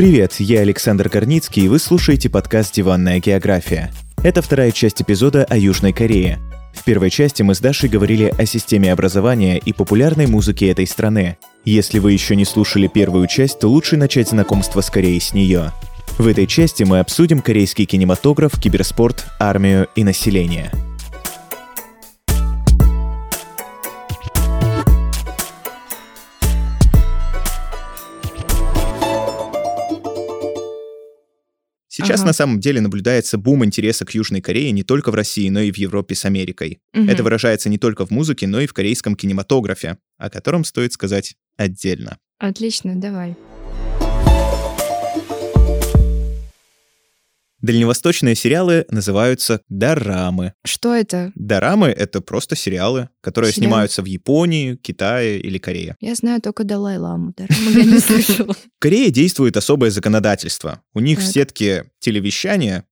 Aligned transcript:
Привет, 0.00 0.36
я 0.38 0.60
Александр 0.62 1.10
Корницкий, 1.10 1.66
и 1.66 1.68
вы 1.68 1.78
слушаете 1.78 2.30
подкаст 2.30 2.74
«Диванная 2.74 3.20
география». 3.20 3.92
Это 4.22 4.40
вторая 4.40 4.70
часть 4.72 5.02
эпизода 5.02 5.44
о 5.44 5.58
Южной 5.58 5.92
Корее. 5.92 6.38
В 6.72 6.84
первой 6.84 7.10
части 7.10 7.42
мы 7.42 7.54
с 7.54 7.60
Дашей 7.60 7.90
говорили 7.90 8.32
о 8.38 8.46
системе 8.46 8.94
образования 8.94 9.58
и 9.58 9.74
популярной 9.74 10.26
музыке 10.26 10.70
этой 10.70 10.86
страны. 10.86 11.36
Если 11.66 11.98
вы 11.98 12.12
еще 12.12 12.34
не 12.34 12.46
слушали 12.46 12.86
первую 12.86 13.26
часть, 13.26 13.58
то 13.58 13.68
лучше 13.68 13.98
начать 13.98 14.30
знакомство 14.30 14.80
с 14.80 14.88
Кореей 14.88 15.20
с 15.20 15.34
нее. 15.34 15.70
В 16.16 16.26
этой 16.26 16.46
части 16.46 16.82
мы 16.82 17.00
обсудим 17.00 17.42
корейский 17.42 17.84
кинематограф, 17.84 18.58
киберспорт, 18.58 19.26
армию 19.38 19.86
и 19.96 20.02
население– 20.02 20.70
Сейчас 32.00 32.20
ага. 32.20 32.28
на 32.28 32.32
самом 32.32 32.60
деле 32.60 32.80
наблюдается 32.80 33.38
бум 33.38 33.64
интереса 33.64 34.04
к 34.04 34.14
Южной 34.14 34.40
Корее 34.40 34.70
не 34.72 34.82
только 34.82 35.10
в 35.10 35.14
России, 35.14 35.48
но 35.48 35.60
и 35.60 35.70
в 35.70 35.76
Европе 35.76 36.14
с 36.14 36.24
Америкой. 36.24 36.80
Угу. 36.94 37.04
Это 37.04 37.22
выражается 37.22 37.68
не 37.68 37.78
только 37.78 38.06
в 38.06 38.10
музыке, 38.10 38.46
но 38.46 38.60
и 38.60 38.66
в 38.66 38.72
корейском 38.72 39.16
кинематографе, 39.16 39.98
о 40.18 40.30
котором 40.30 40.64
стоит 40.64 40.92
сказать 40.92 41.34
отдельно. 41.56 42.18
Отлично, 42.38 42.96
давай. 42.96 43.36
Дальневосточные 47.60 48.34
сериалы 48.34 48.86
называются 48.90 49.60
дорамы. 49.68 50.54
Что 50.64 50.94
это? 50.94 51.30
Дорамы— 51.34 51.88
это 51.88 52.20
просто 52.20 52.56
сериалы, 52.56 53.08
которые 53.20 53.52
Сериал? 53.52 53.68
снимаются 53.68 54.02
в 54.02 54.06
Японии, 54.06 54.76
Китае 54.76 55.38
или 55.40 55.58
Корее. 55.58 55.96
Я 56.00 56.14
знаю 56.14 56.40
только 56.40 56.64
Далай-ламу. 56.64 57.34
Дораму 57.36 57.70
я 57.70 57.84
не 57.84 57.98
слышала. 58.00 58.54
В 58.54 58.78
Корее 58.78 59.10
действует 59.10 59.56
особое 59.56 59.90
законодательство. 59.90 60.82
У 60.94 61.00
них 61.00 61.18
в 61.18 61.26
сетке 61.26 61.90
телевещания 61.98 62.84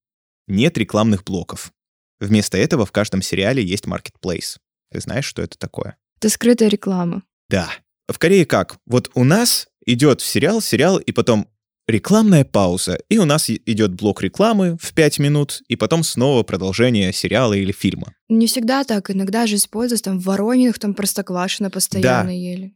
нет 0.47 0.77
рекламных 0.77 1.25
блоков. 1.25 1.73
Вместо 2.21 2.59
этого 2.59 2.85
в 2.85 2.93
каждом 2.93 3.23
сериале 3.23 3.63
есть 3.65 3.85
marketplace. 3.85 4.57
Ты 4.93 5.01
знаешь, 5.01 5.25
что 5.25 5.41
это 5.43 5.57
такое? 5.59 5.97
Это 6.19 6.29
скрытая 6.29 6.69
реклама. 6.69 7.23
Да. 7.49 7.69
В 8.09 8.19
Корее 8.19 8.45
как? 8.45 8.79
Вот 8.87 9.11
у 9.15 9.25
нас 9.25 9.69
идет 9.87 10.21
сериал, 10.21 10.61
сериал, 10.61 10.99
и 10.99 11.13
потом 11.13 11.49
рекламная 11.89 12.45
пауза, 12.45 12.99
и 13.09 13.19
у 13.19 13.25
нас 13.25 13.51
идет 13.51 13.95
блок 13.95 14.23
рекламы 14.23 14.77
в 14.81 14.93
5 14.93 15.19
минут, 15.19 15.63
и 15.69 15.75
потом 15.75 16.05
снова 16.05 16.43
продолжение 16.45 17.13
сериала 17.13 17.55
или 17.55 17.73
фильма. 17.73 18.15
Не 18.29 18.47
всегда 18.47 18.85
так, 18.85 19.11
иногда 19.11 19.47
же 19.47 19.57
используют 19.57 20.03
там 20.03 20.21
в 20.21 20.25
Воронинах, 20.25 20.79
там 20.79 20.95
простоквашино 20.95 21.71
постоянно 21.71 22.29
да. 22.29 22.31
ели. 22.31 22.75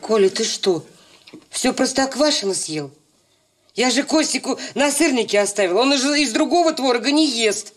Коля, 0.00 0.28
ты 0.28 0.44
что, 0.44 0.84
все 1.48 1.72
простоквашино 1.72 2.52
съел? 2.52 2.90
Я 3.76 3.90
же 3.90 4.02
Костику 4.02 4.58
на 4.74 4.90
сырнике 4.90 5.40
оставил, 5.40 5.78
он 5.78 5.96
же 5.96 6.20
из 6.20 6.32
другого 6.32 6.72
творога 6.72 7.12
не 7.12 7.30
ест. 7.30 7.72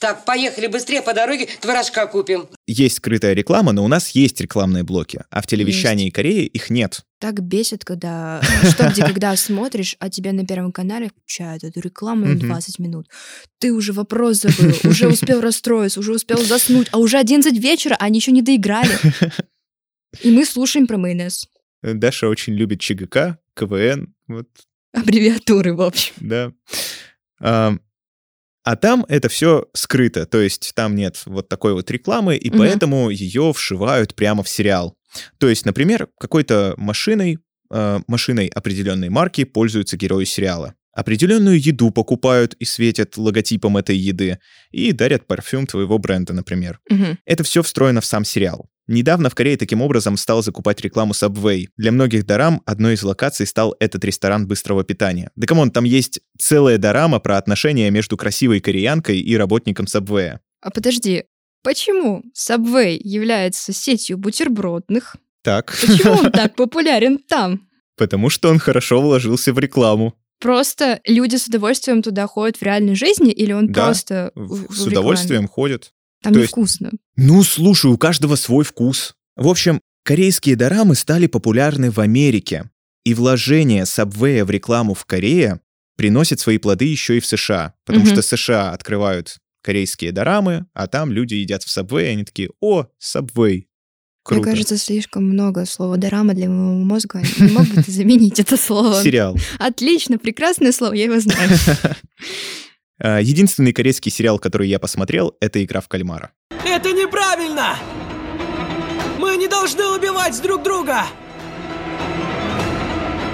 Так, 0.00 0.24
поехали 0.24 0.66
быстрее 0.66 1.02
по 1.02 1.14
дороге, 1.14 1.48
творожка 1.60 2.06
купим. 2.06 2.48
Есть 2.66 2.96
скрытая 2.96 3.34
реклама, 3.34 3.72
но 3.72 3.84
у 3.84 3.88
нас 3.88 4.10
есть 4.10 4.40
рекламные 4.40 4.82
блоки, 4.82 5.24
а 5.30 5.42
в 5.42 5.46
телевещании 5.46 6.04
есть. 6.04 6.14
Кореи 6.14 6.46
их 6.46 6.70
нет. 6.70 7.02
Так 7.20 7.42
бесит, 7.42 7.84
когда 7.84 8.40
что 8.70 8.88
где, 8.90 9.02
когда 9.02 9.34
смотришь, 9.36 9.96
а 9.98 10.08
тебе 10.08 10.32
на 10.32 10.46
Первом 10.46 10.72
канале 10.72 11.08
включают 11.08 11.64
эту 11.64 11.80
рекламу 11.80 12.26
на 12.26 12.36
20 12.36 12.78
минут. 12.78 13.08
Ты 13.58 13.72
уже 13.72 13.92
вопрос 13.92 14.42
забыл, 14.42 14.74
уже 14.84 15.08
успел 15.08 15.40
расстроиться, 15.40 16.00
уже 16.00 16.12
успел 16.12 16.38
заснуть, 16.38 16.88
а 16.92 16.98
уже 16.98 17.18
11 17.18 17.58
вечера, 17.58 17.96
а 17.98 18.04
они 18.04 18.18
еще 18.18 18.32
не 18.32 18.42
доиграли. 18.42 18.92
И 20.22 20.30
мы 20.30 20.44
слушаем 20.44 20.86
про 20.86 20.96
майонез. 20.96 21.48
Даша 21.82 22.28
очень 22.28 22.54
любит 22.54 22.80
ЧГК, 22.80 23.38
КВН, 23.54 24.14
вот. 24.26 24.48
Аббревиатуры, 24.92 25.74
в 25.74 25.82
общем. 25.82 26.14
Да. 26.20 26.52
А 28.68 28.76
там 28.76 29.06
это 29.08 29.30
все 29.30 29.64
скрыто, 29.72 30.26
то 30.26 30.42
есть 30.42 30.72
там 30.74 30.94
нет 30.94 31.22
вот 31.24 31.48
такой 31.48 31.72
вот 31.72 31.90
рекламы, 31.90 32.36
и 32.36 32.50
угу. 32.50 32.58
поэтому 32.58 33.08
ее 33.08 33.54
вшивают 33.54 34.14
прямо 34.14 34.42
в 34.42 34.48
сериал. 34.50 34.94
То 35.38 35.48
есть, 35.48 35.64
например, 35.64 36.08
какой-то 36.20 36.74
машиной, 36.76 37.38
э, 37.72 38.00
машиной 38.06 38.48
определенной 38.48 39.08
марки 39.08 39.44
пользуются 39.44 39.96
герои 39.96 40.24
сериала. 40.24 40.74
Определенную 40.92 41.58
еду 41.58 41.90
покупают 41.90 42.56
и 42.58 42.66
светят 42.66 43.16
логотипом 43.16 43.78
этой 43.78 43.96
еды, 43.96 44.38
и 44.70 44.92
дарят 44.92 45.26
парфюм 45.26 45.66
твоего 45.66 45.96
бренда, 45.96 46.34
например. 46.34 46.78
Угу. 46.90 47.16
Это 47.24 47.44
все 47.44 47.62
встроено 47.62 48.02
в 48.02 48.04
сам 48.04 48.26
сериал. 48.26 48.68
Недавно 48.88 49.28
в 49.28 49.34
Корее 49.34 49.58
таким 49.58 49.82
образом 49.82 50.16
стал 50.16 50.42
закупать 50.42 50.80
рекламу 50.80 51.12
Subway. 51.12 51.66
Для 51.76 51.92
многих 51.92 52.24
дарам 52.24 52.62
одной 52.64 52.94
из 52.94 53.02
локаций 53.02 53.46
стал 53.46 53.76
этот 53.80 54.02
ресторан 54.02 54.48
быстрого 54.48 54.82
питания. 54.82 55.30
Да 55.36 55.46
come 55.46 55.60
on, 55.60 55.70
там 55.70 55.84
есть 55.84 56.20
целая 56.38 56.78
дорама 56.78 57.20
про 57.20 57.36
отношения 57.36 57.90
между 57.90 58.16
красивой 58.16 58.60
кореянкой 58.60 59.20
и 59.20 59.36
работником 59.36 59.84
Subway. 59.84 60.38
А 60.62 60.70
подожди, 60.70 61.24
почему 61.62 62.24
Subway 62.34 62.98
является 62.98 63.74
сетью 63.74 64.16
бутербродных? 64.16 65.16
Так. 65.42 65.76
Почему 65.80 66.14
он 66.14 66.32
так 66.32 66.56
популярен 66.56 67.18
там? 67.18 67.68
Потому 67.96 68.30
что 68.30 68.48
он 68.48 68.58
хорошо 68.58 69.02
вложился 69.02 69.52
в 69.52 69.58
рекламу. 69.58 70.14
Просто 70.40 71.00
люди 71.04 71.36
с 71.36 71.46
удовольствием 71.46 72.00
туда 72.00 72.26
ходят 72.26 72.56
в 72.56 72.62
реальной 72.62 72.94
жизни, 72.94 73.32
или 73.32 73.52
он 73.52 73.66
да, 73.66 73.86
просто 73.86 74.30
в, 74.34 74.72
с 74.72 74.86
удовольствием 74.86 75.46
ходят. 75.46 75.92
Там 76.22 76.32
То 76.32 76.40
невкусно. 76.40 76.90
Есть, 76.92 77.02
ну, 77.16 77.42
слушай, 77.42 77.90
у 77.90 77.98
каждого 77.98 78.36
свой 78.36 78.64
вкус. 78.64 79.14
В 79.36 79.48
общем, 79.48 79.80
корейские 80.04 80.56
дорамы 80.56 80.94
стали 80.94 81.26
популярны 81.26 81.90
в 81.90 82.00
Америке, 82.00 82.70
и 83.04 83.14
вложение 83.14 83.84
Subway 83.84 84.44
в 84.44 84.50
рекламу 84.50 84.94
в 84.94 85.04
Корее 85.04 85.60
приносит 85.96 86.40
свои 86.40 86.58
плоды 86.58 86.84
еще 86.84 87.16
и 87.16 87.20
в 87.20 87.26
США, 87.26 87.74
потому 87.84 88.04
угу. 88.04 88.12
что 88.12 88.22
США 88.22 88.72
открывают 88.72 89.38
корейские 89.62 90.12
дорамы, 90.12 90.66
а 90.74 90.86
там 90.86 91.12
люди 91.12 91.34
едят 91.34 91.62
в 91.62 91.76
Subway, 91.76 92.04
и 92.04 92.08
они 92.08 92.24
такие, 92.24 92.50
о, 92.60 92.86
Subway, 93.02 93.64
Круто. 94.28 94.42
Мне 94.42 94.50
кажется, 94.50 94.76
слишком 94.76 95.24
много 95.24 95.64
слова 95.64 95.96
«дорама» 95.96 96.34
для 96.34 96.50
моего 96.50 96.84
мозга. 96.84 97.22
Не 97.38 97.50
мог 97.50 97.66
бы 97.68 97.82
ты 97.82 97.90
заменить 97.90 98.38
это 98.38 98.58
слово? 98.58 99.02
Сериал. 99.02 99.38
Отлично, 99.58 100.18
прекрасное 100.18 100.72
слово, 100.72 100.92
я 100.92 101.04
его 101.04 101.18
знаю. 101.18 101.48
А, 103.00 103.20
единственный 103.20 103.72
корейский 103.72 104.10
сериал, 104.10 104.38
который 104.38 104.68
я 104.68 104.78
посмотрел, 104.78 105.36
это 105.40 105.62
«Игра 105.64 105.80
в 105.80 105.88
кальмара». 105.88 106.32
Это 106.64 106.92
неправильно! 106.92 107.76
Мы 109.18 109.36
не 109.36 109.48
должны 109.48 109.84
убивать 109.86 110.40
друг 110.42 110.62
друга! 110.62 111.04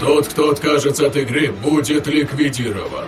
Тот, 0.00 0.28
кто 0.28 0.50
откажется 0.50 1.06
от 1.06 1.16
игры, 1.16 1.50
будет 1.50 2.06
ликвидирован. 2.06 3.06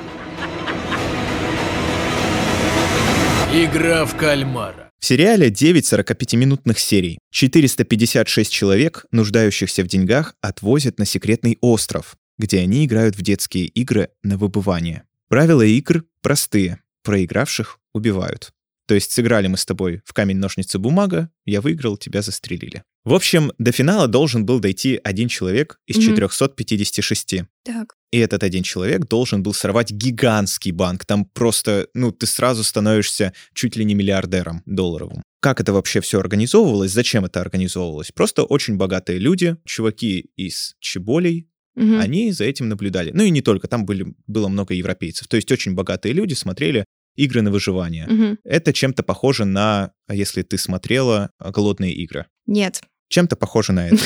Игра 3.53 4.07
в 4.07 4.17
кальмара. 4.17 4.91
В 4.99 5.05
сериале 5.05 5.51
9 5.51 5.93
45-минутных 5.93 6.79
серий. 6.79 7.19
456 7.31 8.51
человек, 8.51 9.05
нуждающихся 9.13 9.83
в 9.83 9.89
деньгах, 9.89 10.35
отвозят 10.41 10.99
на 10.99 11.05
секретный 11.05 11.59
остров, 11.61 12.17
где 12.39 12.61
они 12.61 12.87
играют 12.87 13.15
в 13.15 13.23
детские 13.23 13.67
игры 13.67 14.09
на 14.23 14.39
выбывание. 14.39 15.05
Правила 15.29 15.63
игр 15.63 16.05
простые. 16.23 16.81
Проигравших 17.03 17.79
убивают. 17.93 18.53
То 18.87 18.95
есть 18.95 19.11
сыграли 19.11 19.49
мы 19.49 19.57
с 19.57 19.67
тобой 19.67 20.01
в 20.05 20.13
камень-ножницы-бумага, 20.13 21.31
я 21.45 21.61
выиграл, 21.61 21.97
тебя 21.97 22.23
застрелили. 22.23 22.85
В 23.05 23.15
общем, 23.15 23.53
до 23.59 23.73
финала 23.73 24.07
должен 24.07 24.47
был 24.47 24.61
дойти 24.61 25.01
один 25.03 25.29
человек 25.29 25.81
из 25.87 25.97
mm-hmm. 25.97 26.15
456. 26.15 27.35
Так. 27.65 27.97
И 28.13 28.19
этот 28.19 28.45
один 28.45 28.63
человек 28.63 29.07
должен 29.07 29.43
был 29.43 29.55
сорвать 29.55 29.91
гигантский 29.91 30.71
банк. 30.71 31.05
Там 31.05 31.25
просто, 31.25 31.89
ну, 31.95 32.13
ты 32.13 32.27
сразу 32.27 32.63
становишься 32.63 33.33
чуть 33.55 33.77
ли 33.77 33.85
не 33.85 33.95
миллиардером 33.95 34.63
долларовым. 34.67 35.23
Как 35.41 35.61
это 35.61 35.73
вообще 35.73 36.01
все 36.01 36.19
организовывалось? 36.21 36.93
Зачем 36.93 37.25
это 37.25 37.41
организовывалось? 37.41 38.13
Просто 38.13 38.45
очень 38.45 38.77
богатые 38.77 39.19
люди, 39.19 39.57
чуваки 39.65 40.31
из 40.37 40.77
Чеболей, 40.81 41.49
Угу. 41.77 41.99
Они 41.99 42.33
за 42.33 42.45
этим 42.45 42.69
наблюдали. 42.69 43.11
Ну 43.13 43.23
и 43.23 43.31
не 43.31 43.43
только, 43.43 43.69
там 43.69 43.85
были, 43.85 44.07
было 44.27 44.49
много 44.49 44.75
европейцев. 44.75 45.29
То 45.29 45.37
есть 45.37 45.51
очень 45.53 45.75
богатые 45.75 46.15
люди 46.15 46.35
смотрели 46.35 46.85
игры 47.17 47.43
на 47.43 47.51
выживание. 47.51 48.07
Угу. 48.07 48.39
Это 48.45 48.73
чем-то 48.73 49.03
похоже 49.03 49.45
на, 49.45 49.93
а 50.07 50.15
если 50.15 50.43
ты 50.43 50.59
смотрела 50.59 51.31
«Голодные 51.39 51.93
игры». 51.93 52.27
Нет. 52.47 52.83
Чем-то 53.09 53.37
похоже 53.37 53.73
на 53.73 53.89
это. 53.89 54.03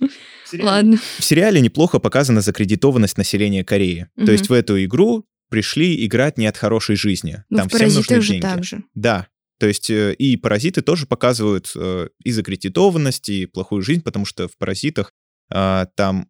Ладно. 0.52 0.98
В 1.18 1.24
сериале 1.24 1.60
неплохо 1.60 1.98
показана 1.98 2.40
закредитованность 2.40 3.16
населения 3.16 3.64
Кореи. 3.64 4.08
То 4.16 4.32
есть 4.32 4.48
в 4.48 4.52
эту 4.52 4.82
игру 4.84 5.24
пришли 5.50 6.04
играть 6.04 6.38
не 6.38 6.46
от 6.46 6.56
хорошей 6.56 6.96
жизни. 6.96 7.44
Ну, 7.48 7.58
Там 7.58 7.68
всем 7.68 7.92
нужны 7.92 8.20
деньги. 8.20 8.40
Так 8.40 8.64
же. 8.64 8.82
Да. 8.94 9.28
То 9.60 9.68
есть 9.68 9.88
э, 9.88 10.14
и 10.14 10.36
паразиты 10.36 10.82
тоже 10.82 11.06
показывают 11.06 11.70
э, 11.76 12.08
и 12.24 12.32
закредитованность, 12.32 13.28
и 13.28 13.46
плохую 13.46 13.82
жизнь, 13.82 14.02
потому 14.02 14.24
что 14.24 14.48
в 14.48 14.56
паразитах 14.58 15.12
а, 15.50 15.86
там 15.94 16.28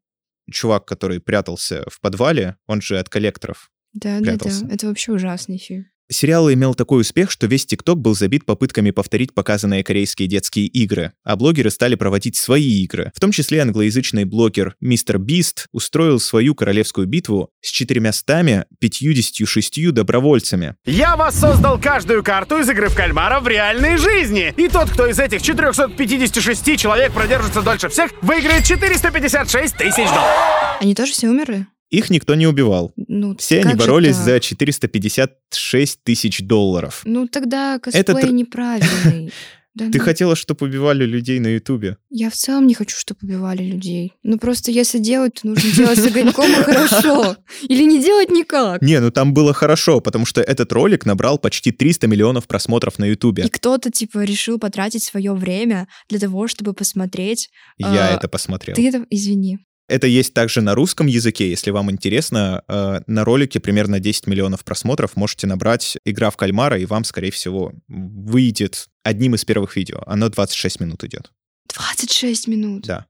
чувак, 0.50 0.85
который 0.87 1.20
прятался 1.20 1.85
в 1.88 2.00
подвале, 2.00 2.56
он 2.67 2.81
же 2.81 2.99
от 2.99 3.08
коллекторов 3.08 3.70
да, 3.94 4.20
прятался. 4.20 4.62
да, 4.62 4.69
да. 4.69 4.75
Это 4.75 4.87
вообще 4.88 5.12
ужасный 5.12 5.58
фильм. 5.58 5.87
Сериал 6.10 6.52
имел 6.52 6.74
такой 6.74 7.00
успех, 7.00 7.30
что 7.30 7.46
весь 7.46 7.64
ТикТок 7.64 7.98
был 7.98 8.14
забит 8.14 8.44
попытками 8.44 8.90
повторить 8.90 9.32
показанные 9.32 9.82
корейские 9.82 10.28
детские 10.28 10.66
игры, 10.66 11.12
а 11.24 11.36
блогеры 11.36 11.70
стали 11.70 11.94
проводить 11.94 12.36
свои 12.36 12.82
игры. 12.82 13.10
В 13.14 13.20
том 13.20 13.32
числе 13.32 13.62
англоязычный 13.62 14.24
блогер 14.24 14.76
Мистер 14.80 15.18
Бист 15.18 15.68
устроил 15.72 16.20
свою 16.20 16.54
королевскую 16.54 17.06
битву 17.06 17.48
с 17.62 17.70
456 17.70 19.92
добровольцами. 19.92 20.76
Я 20.84 21.16
воссоздал 21.16 21.80
каждую 21.80 22.22
карту 22.22 22.58
из 22.58 22.68
игры 22.68 22.90
в 22.90 22.94
кальмара 22.94 23.40
в 23.40 23.48
реальной 23.48 23.96
жизни. 23.96 24.52
И 24.56 24.68
тот, 24.68 24.90
кто 24.90 25.06
из 25.06 25.18
этих 25.18 25.40
456 25.40 26.78
человек 26.78 27.12
продержится 27.12 27.62
дольше 27.62 27.88
всех, 27.88 28.12
выиграет 28.20 28.64
456 28.64 29.76
тысяч 29.76 29.96
долларов. 29.96 30.78
Они 30.80 30.94
тоже 30.94 31.12
все 31.12 31.28
умерли? 31.28 31.66
Их 31.90 32.10
никто 32.10 32.34
не 32.34 32.46
убивал. 32.46 32.92
Ну, 32.96 33.36
Все 33.36 33.60
они 33.60 33.75
боролись 33.75 34.16
так? 34.16 34.25
за 34.25 34.40
456 34.40 36.02
тысяч 36.02 36.40
долларов. 36.40 37.02
Ну, 37.04 37.28
тогда 37.28 37.78
косплей 37.78 38.02
Это 38.02 38.32
неправильный. 38.32 39.32
Да 39.75 39.90
Ты 39.90 39.98
ну, 39.98 40.04
хотела, 40.04 40.36
чтобы 40.36 40.66
убивали 40.66 41.04
людей 41.04 41.40
на 41.40 41.48
Ютубе? 41.48 41.96
Я 42.08 42.31
в 42.31 42.34
целом 42.34 42.69
не 42.69 42.75
хочу, 42.75 42.96
чтобы 42.96 43.19
убивали 43.25 43.64
людей. 43.64 44.12
Ну, 44.22 44.38
просто 44.38 44.70
если 44.70 45.00
делать, 45.00 45.34
то 45.34 45.48
нужно 45.48 45.69
делать 45.72 45.98
с 45.98 46.06
огоньком 46.06 46.48
и 46.48 46.62
хорошо. 46.62 47.36
Или 47.62 47.82
не 47.82 48.00
делать 48.00 48.30
никак. 48.30 48.82
Не, 48.82 49.00
ну 49.00 49.10
там 49.10 49.34
было 49.34 49.52
хорошо, 49.52 50.00
потому 50.00 50.26
что 50.26 50.40
этот 50.40 50.70
ролик 50.72 51.06
набрал 51.06 51.38
почти 51.38 51.72
300 51.72 52.06
миллионов 52.06 52.46
просмотров 52.46 53.00
на 53.00 53.06
Ютубе. 53.06 53.46
И 53.46 53.48
кто-то, 53.48 53.90
типа, 53.90 54.22
решил 54.22 54.60
потратить 54.60 55.02
свое 55.02 55.34
время 55.34 55.88
для 56.08 56.20
того, 56.20 56.46
чтобы 56.46 56.72
посмотреть. 56.72 57.50
Я 57.76 58.10
а, 58.10 58.16
это 58.16 58.28
посмотрел. 58.28 58.76
Ты 58.76 58.88
это... 58.88 59.04
Извини. 59.10 59.58
Это 59.88 60.06
есть 60.06 60.32
также 60.32 60.60
на 60.62 60.75
русском 60.75 61.06
языке, 61.06 61.50
если 61.50 61.70
вам 61.70 61.90
интересно. 61.90 62.62
э, 62.69 63.00
На 63.06 63.25
ролике 63.25 63.60
примерно 63.60 64.00
10 64.00 64.26
миллионов 64.26 64.64
просмотров 64.64 65.14
можете 65.16 65.46
набрать 65.46 65.98
«Игра 66.06 66.31
в 66.31 66.36
кальмара», 66.36 66.78
и 66.78 66.86
вам, 66.86 67.04
скорее 67.04 67.31
всего, 67.31 67.72
выйдет 67.88 68.88
одним 69.02 69.34
из 69.34 69.44
первых 69.44 69.76
видео. 69.76 70.02
Оно 70.06 70.28
26 70.31 70.81
минут 70.81 71.04
идет. 71.04 71.31
26 71.75 72.48
минут. 72.48 72.84
Да. 72.86 73.06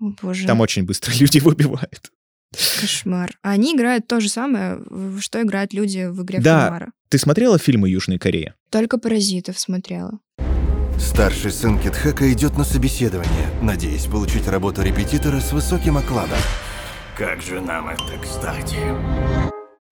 О, 0.00 0.12
боже. 0.20 0.46
Там 0.46 0.60
очень 0.60 0.84
быстро 0.84 1.12
люди 1.18 1.38
выбивают. 1.38 2.10
Кошмар. 2.80 3.38
А 3.42 3.50
они 3.50 3.76
играют 3.76 4.08
то 4.08 4.18
же 4.18 4.28
самое, 4.28 4.78
в 4.88 5.20
что 5.20 5.40
играют 5.40 5.72
люди 5.72 6.06
в 6.08 6.22
игре 6.24 6.40
в 6.40 6.42
Да. 6.42 6.62
кальмара. 6.62 6.92
Ты 7.08 7.18
смотрела 7.18 7.58
фильмы 7.58 7.88
Южной 7.88 8.18
Кореи? 8.18 8.54
Только 8.70 8.98
паразитов 8.98 9.58
смотрела. 9.60 10.18
Старший 11.00 11.50
сын 11.50 11.78
Китхека 11.78 12.30
идет 12.32 12.56
на 12.58 12.64
собеседование, 12.64 13.48
надеясь 13.62 14.06
получить 14.06 14.46
работу 14.46 14.82
репетитора 14.82 15.40
с 15.40 15.52
высоким 15.52 15.96
окладом. 15.96 16.38
Как 17.16 17.40
же 17.42 17.60
нам 17.60 17.88
это 17.88 18.18
кстати? 18.22 18.76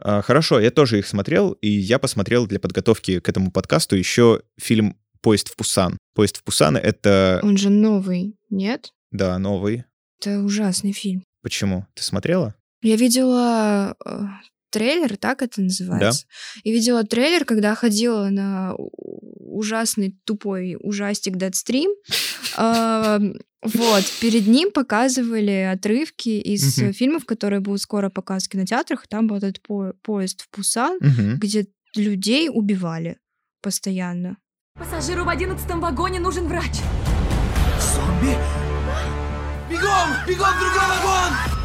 А, 0.01 0.23
Хорошо, 0.23 0.61
я 0.61 0.71
тоже 0.71 0.99
их 0.99 1.07
смотрел, 1.07 1.53
и 1.53 1.69
я 1.69 1.99
посмотрел 1.99 2.47
для 2.47 2.61
подготовки 2.61 3.21
к 3.21 3.29
этому 3.29 3.51
подкасту 3.51 3.97
еще 3.97 4.43
фильм 4.61 4.97
«Поезд 5.23 5.49
в 5.49 5.57
Пусан». 5.57 5.99
«Поезд 6.15 6.37
в 6.39 6.45
Пусан»— 6.45 6.77
это, 6.79 7.41
Он 7.43 7.57
же 7.57 7.71
новый, 7.71 8.37
нет? 8.51 8.93
да, 9.11 9.39
новый. 9.39 9.85
Это 10.21 10.41
ужасный 10.41 10.93
фильм. 10.93 11.25
Почему? 11.43 11.87
Ты 11.95 12.03
смотрела? 12.03 12.55
Я 12.83 12.97
видела 12.97 13.97
э, 14.05 14.21
трейлер, 14.71 15.17
так 15.17 15.43
это 15.43 15.61
называется. 15.61 16.27
И 16.63 16.73
видела 16.73 17.05
трейлер, 17.05 17.45
когда 17.45 17.75
ходила 17.75 18.29
на 18.29 18.75
ужасный 18.77 20.17
тупой 20.25 20.77
ужастик 20.81 21.37
Deadstream. 21.37 21.89
А, 22.57 23.21
Вот, 23.61 24.05
перед 24.21 24.47
ним 24.47 24.71
показывали 24.71 25.69
отрывки 25.73 26.29
из 26.29 26.77
фильмов, 26.97 27.25
которые 27.25 27.59
будут 27.59 27.81
скоро 27.83 28.09
показывать 28.09 28.47
в 28.47 28.51
кинотеатрах. 28.53 29.09
Там 29.09 29.27
был 29.27 29.37
этот 29.39 29.61
по- 29.63 29.95
поезд 30.03 30.43
в 30.43 30.49
Пусан, 30.51 30.97
где 31.01 31.67
людей 31.97 32.49
убивали 32.53 33.19
постоянно. 33.61 34.37
Пассажиру 34.79 35.25
в 35.25 35.29
одиннадцатом 35.29 35.81
вагоне 35.81 36.21
нужен 36.21 36.47
врач. 36.47 36.71
Зомби? 37.81 38.37
Бегом! 39.69 40.09
Бегом 40.29 40.55
в 40.55 40.61
другой 40.61 40.89
вагон! 40.89 41.58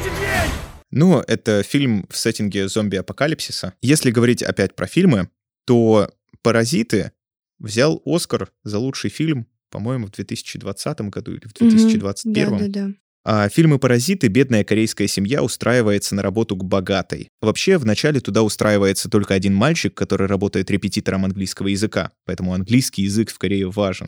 Закрывайте 0.00 0.10
дверь! 0.10 0.50
Ну, 0.90 1.20
это 1.20 1.62
фильм 1.62 2.06
в 2.08 2.16
сеттинге 2.16 2.68
зомби-апокалипсиса. 2.68 3.74
Если 3.82 4.10
говорить 4.10 4.42
опять 4.42 4.74
про 4.74 4.86
фильмы, 4.86 5.28
то 5.66 6.10
«Паразиты» 6.42 7.12
взял 7.58 8.00
Оскар 8.04 8.50
за 8.64 8.78
лучший 8.78 9.10
фильм, 9.10 9.46
по-моему, 9.70 10.06
в 10.06 10.12
2020 10.12 11.00
году 11.02 11.32
или 11.32 11.46
в 11.46 11.52
2021. 11.52 12.50
Да-да-да. 12.50 12.90
А 13.22 13.48
фильмы 13.50 13.78
«Паразиты» 13.78 14.28
бедная 14.28 14.64
корейская 14.64 15.06
семья 15.06 15.42
устраивается 15.42 16.14
на 16.14 16.22
работу 16.22 16.56
к 16.56 16.64
богатой. 16.64 17.28
Вообще, 17.42 17.76
вначале 17.76 18.20
туда 18.20 18.42
устраивается 18.42 19.10
только 19.10 19.34
один 19.34 19.54
мальчик, 19.54 19.94
который 19.94 20.26
работает 20.26 20.70
репетитором 20.70 21.26
английского 21.26 21.68
языка, 21.68 22.12
поэтому 22.24 22.54
английский 22.54 23.02
язык 23.02 23.30
в 23.30 23.38
Корее 23.38 23.70
важен. 23.70 24.06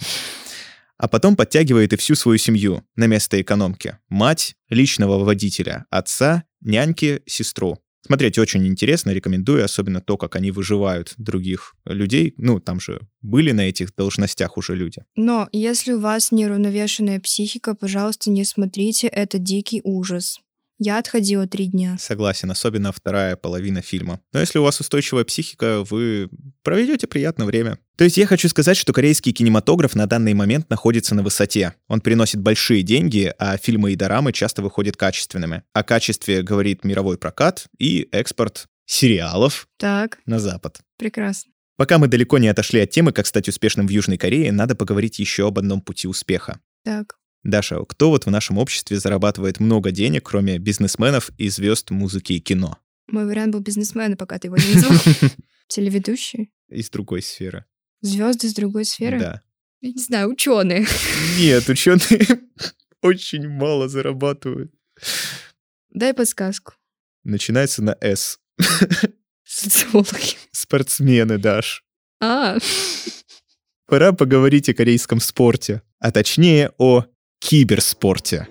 А 0.99 1.09
потом 1.09 1.37
подтягивает 1.37 1.93
и 1.93 1.97
всю 1.97 2.15
свою 2.15 2.39
семью 2.39 2.85
на 2.97 3.07
место 3.07 3.41
экономки. 3.41 3.99
Мать, 4.09 4.55
личного 4.69 5.23
водителя, 5.23 5.87
отца, 5.91 6.45
няньки, 6.61 7.23
сестру. 7.27 7.79
Смотреть 8.05 8.37
очень 8.37 8.67
интересно, 8.67 9.11
рекомендую, 9.11 9.65
особенно 9.65 10.01
то, 10.01 10.17
как 10.17 10.35
они 10.35 10.51
выживают 10.51 11.15
других 11.19 11.75
людей. 11.85 12.35
Ну, 12.37 12.59
там 12.59 12.81
же 12.81 13.01
были 13.21 13.53
на 13.53 13.69
этих 13.69 13.95
должностях 13.95 14.57
уже 14.57 14.75
люди. 14.75 15.05
Но 15.15 15.49
если 15.53 15.93
у 15.93 16.01
вас 16.01 16.33
неуравновешенная 16.33 17.21
психика, 17.21 17.75
пожалуйста, 17.77 18.31
не 18.31 18.45
смотрите, 18.45 19.07
это 19.07 19.39
дикий 19.39 19.81
ужас. 19.85 20.41
Я 20.85 20.99
отходила 20.99 21.47
три 21.47 21.67
дня. 21.67 21.97
Согласен, 21.97 22.51
особенно 22.51 22.91
вторая 22.91 23.37
половина 23.37 23.83
фильма. 23.83 24.21
Но 24.33 24.41
если 24.41 24.59
у 24.59 24.65
вас 24.65 24.81
устойчивая 24.81 25.23
психика, 25.23 25.85
вы 25.89 26.29
проведете 26.65 27.07
приятное 27.07 27.47
время. 27.47 27.79
То 27.97 28.03
есть 28.03 28.17
я 28.17 28.27
хочу 28.27 28.49
сказать, 28.49 28.77
что 28.77 28.93
корейский 28.93 29.33
кинематограф 29.33 29.95
на 29.95 30.07
данный 30.09 30.35
момент 30.35 30.69
находится 30.71 31.15
на 31.15 31.23
высоте. 31.23 31.75
Он 31.87 32.01
приносит 32.01 32.41
большие 32.41 32.83
деньги, 32.83 33.33
а 33.39 33.57
фильмы 33.59 33.93
и 33.93 33.97
дорамы 33.97 34.33
часто 34.33 34.61
выходят 34.61 34.97
качественными. 34.97 35.63
О 35.73 35.85
качестве 35.85 36.43
говорит 36.43 36.83
мировой 36.83 37.17
прокат 37.17 37.67
и 37.79 38.09
экспорт 38.11 38.67
сериалов 38.85 39.69
Так, 39.79 40.19
на 40.27 40.41
Запад. 40.41 40.81
прекрасно. 40.99 41.53
Пока 41.77 41.99
мы 41.99 42.09
далеко 42.09 42.39
не 42.39 42.49
отошли 42.49 42.81
от 42.81 42.91
темы, 42.91 43.13
как 43.13 43.29
стать 43.29 43.49
успешным 43.49 43.87
в 43.87 43.91
Южной 43.91 44.19
Корее, 44.19 44.51
надо 44.51 44.75
поговорить 44.75 45.21
еще 45.21 45.47
об 45.47 45.61
одном 45.61 45.81
пути 45.81 46.09
успеха. 46.09 46.59
Так. 46.85 47.15
Даша, 47.45 47.85
кто 47.85 48.11
вот 48.11 48.27
в 48.27 48.31
нашем 48.31 48.59
обществе 48.59 48.99
зарабатывает 48.99 49.59
много 49.59 49.91
денег, 49.91 50.25
кроме 50.25 50.59
бизнесменов 50.59 51.31
и 51.39 51.49
звезд 51.49 51.91
музыки 51.91 52.35
и 52.35 52.41
кино? 52.41 52.79
Мой 53.09 53.27
вариант 53.27 53.53
был 53.53 53.61
бизнесмена, 53.61 54.17
пока 54.17 54.39
ты 54.39 54.47
его 54.49 54.57
не 54.57 54.75
назвал. 54.75 54.99
Телеведущий. 55.69 56.53
Из 56.69 56.89
другой 56.91 57.23
сферы. 57.23 57.65
Звезды 58.01 58.49
с 58.49 58.55
другой 58.55 58.85
сферы. 58.85 59.19
Да. 59.19 59.43
Я 59.81 59.91
не 59.93 60.01
знаю, 60.01 60.29
ученые. 60.29 60.87
Нет, 61.39 61.69
ученые 61.69 62.27
очень 63.03 63.49
мало 63.49 63.89
зарабатывают. 63.89 64.73
Дай 65.91 66.15
подсказку. 66.15 66.75
Начинается 67.25 67.83
на 67.83 67.97
«С». 68.01 68.39
Социологи. 69.45 70.37
Спортсмены, 70.53 71.39
Даш. 71.39 71.85
А, 72.21 72.59
Пора 73.87 74.13
поговорить 74.13 74.69
о 74.69 74.75
корейском 74.75 75.21
спорте, 75.21 75.83
а 75.99 76.13
точнее 76.13 76.73
о 76.79 77.05
киберспорте. 77.43 78.47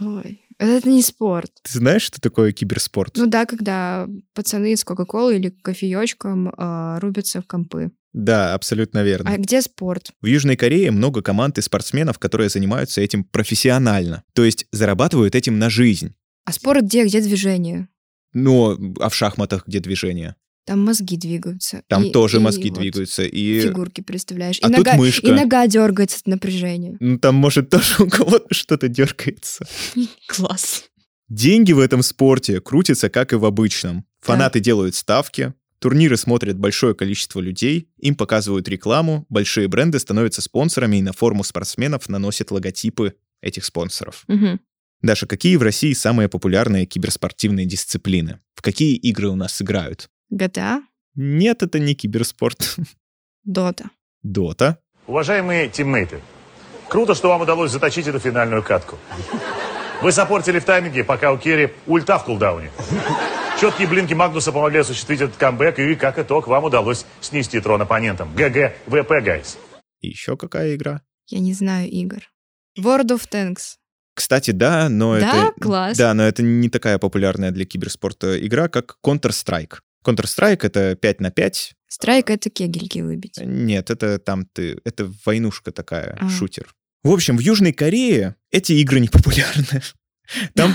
ой, 0.00 0.42
это 0.58 0.88
не 0.88 1.02
спорт. 1.02 1.50
Ты 1.62 1.78
знаешь, 1.78 2.02
что 2.02 2.20
такое 2.20 2.52
киберспорт? 2.52 3.16
Ну 3.16 3.26
да, 3.26 3.44
когда 3.44 4.08
пацаны 4.32 4.74
с 4.74 4.84
Кока-Колой 4.84 5.36
или 5.36 5.50
кофеечком 5.50 6.52
а, 6.56 6.98
рубятся 7.00 7.42
в 7.42 7.46
компы. 7.46 7.92
Да, 8.14 8.54
абсолютно 8.54 9.02
верно. 9.02 9.30
А 9.30 9.36
где 9.36 9.60
спорт? 9.60 10.12
В 10.22 10.26
Южной 10.26 10.56
Корее 10.56 10.90
много 10.90 11.20
команд 11.20 11.58
и 11.58 11.62
спортсменов, 11.62 12.18
которые 12.18 12.48
занимаются 12.48 13.00
этим 13.00 13.24
профессионально. 13.24 14.22
То 14.32 14.44
есть 14.44 14.66
зарабатывают 14.72 15.34
этим 15.34 15.58
на 15.58 15.68
жизнь. 15.68 16.14
А 16.46 16.52
спорт 16.52 16.84
где? 16.84 17.04
Где 17.04 17.20
движение? 17.20 17.88
Но 18.32 18.78
а 18.98 19.08
в 19.08 19.14
шахматах 19.14 19.66
где 19.66 19.80
движение? 19.80 20.36
Там 20.66 20.82
мозги 20.84 21.16
двигаются. 21.16 21.82
Там 21.88 22.04
И- 22.04 22.10
тоже 22.10 22.38
и 22.38 22.40
мозги 22.40 22.70
вот 22.70 22.78
двигаются. 22.80 23.22
И 23.24 23.60
Фигурки 23.60 24.00
представляешь. 24.00 24.58
А 24.62 24.68
и, 24.68 24.74
тут 24.74 24.86
нога, 24.86 24.96
мышка. 24.96 25.26
и 25.26 25.30
нога 25.30 25.66
дергается 25.66 26.18
от 26.20 26.26
напряжения. 26.26 26.96
ну, 27.00 27.18
там, 27.18 27.34
может, 27.34 27.68
тоже 27.70 28.02
у 28.02 28.08
кого-то 28.08 28.52
что-то 28.54 28.88
дергается. 28.88 29.66
Класс. 30.28 30.84
Деньги 31.28 31.72
в 31.72 31.78
этом 31.80 32.02
спорте 32.02 32.60
крутятся, 32.60 33.08
как 33.10 33.32
и 33.32 33.36
в 33.36 33.44
обычном. 33.44 34.04
Фанаты 34.20 34.60
делают 34.60 34.94
ставки, 34.94 35.52
турниры 35.78 36.16
смотрят 36.16 36.58
большое 36.58 36.94
количество 36.94 37.40
людей, 37.40 37.88
им 37.98 38.14
показывают 38.14 38.68
рекламу, 38.68 39.26
большие 39.28 39.68
бренды 39.68 39.98
становятся 39.98 40.40
спонсорами 40.42 40.96
и 40.98 41.02
на 41.02 41.12
форму 41.12 41.44
спортсменов 41.44 42.08
наносят 42.08 42.50
логотипы 42.50 43.14
этих 43.42 43.64
спонсоров. 43.66 44.24
Мгм. 44.28 44.60
Даша, 45.02 45.26
какие 45.26 45.56
в 45.56 45.62
России 45.62 45.92
самые 45.92 46.30
популярные 46.30 46.86
киберспортивные 46.86 47.66
дисциплины? 47.66 48.40
В 48.54 48.62
какие 48.62 48.94
игры 48.96 49.28
у 49.28 49.36
нас 49.36 49.60
играют? 49.60 50.08
GTA, 50.32 50.80
Нет, 51.14 51.62
это 51.62 51.78
не 51.78 51.94
киберспорт. 51.94 52.76
Дота. 53.44 53.90
Дота. 54.22 54.78
Уважаемые 55.06 55.68
тиммейты, 55.68 56.20
круто, 56.88 57.14
что 57.14 57.28
вам 57.28 57.42
удалось 57.42 57.70
заточить 57.70 58.06
эту 58.06 58.18
финальную 58.18 58.62
катку. 58.62 58.98
Вы 60.02 60.12
сопортили 60.12 60.58
в 60.58 60.64
тайминге, 60.64 61.04
пока 61.04 61.32
у 61.32 61.38
Керри 61.38 61.72
ульта 61.86 62.18
в 62.18 62.24
кулдауне. 62.24 62.70
Четкие 63.60 63.86
блинки 63.86 64.14
Магнуса 64.14 64.50
помогли 64.50 64.80
осуществить 64.80 65.20
этот 65.20 65.36
камбэк, 65.36 65.78
и 65.78 65.94
как 65.94 66.18
итог 66.18 66.48
вам 66.48 66.64
удалось 66.64 67.06
снести 67.20 67.60
трон 67.60 67.80
оппонентам. 67.82 68.34
GG, 68.34 68.72
WP, 68.86 69.22
guys. 69.22 69.58
И 70.00 70.08
еще 70.08 70.36
какая 70.36 70.74
игра? 70.74 71.02
Я 71.28 71.38
не 71.40 71.52
знаю 71.54 71.88
игр. 71.88 72.22
World 72.78 73.08
of 73.10 73.28
Tanks. 73.30 73.76
Кстати, 74.14 74.50
да, 74.50 74.88
но 74.88 75.18
Да? 75.18 75.48
это... 75.48 75.60
Класс. 75.60 75.96
Да, 75.96 76.12
но 76.14 76.24
это 76.24 76.42
не 76.42 76.68
такая 76.68 76.98
популярная 76.98 77.50
для 77.52 77.64
киберспорта 77.64 78.44
игра, 78.44 78.68
как 78.68 78.96
Counter-Strike. 79.04 79.78
Counter-Strike— 80.04 80.60
это 80.62 80.94
5 80.96 81.20
на 81.20 81.30
5. 81.30 81.74
Страйк— 81.88 82.30
это 82.30 82.50
кегельки 82.50 83.00
выбить. 83.02 83.38
Нет, 83.38 83.90
это 83.90 84.18
там 84.18 84.46
ты... 84.52 84.78
Это 84.84 85.10
войнушка 85.24 85.70
такая, 85.72 86.18
А. 86.20 86.28
шутер. 86.28 86.74
В 87.02 87.10
общем, 87.12 87.36
в 87.36 87.40
Южной 87.40 87.72
Корее 87.72 88.36
эти 88.50 88.72
игры 88.72 89.00
не 89.00 89.08
популярны. 89.08 89.82
Там, 90.54 90.74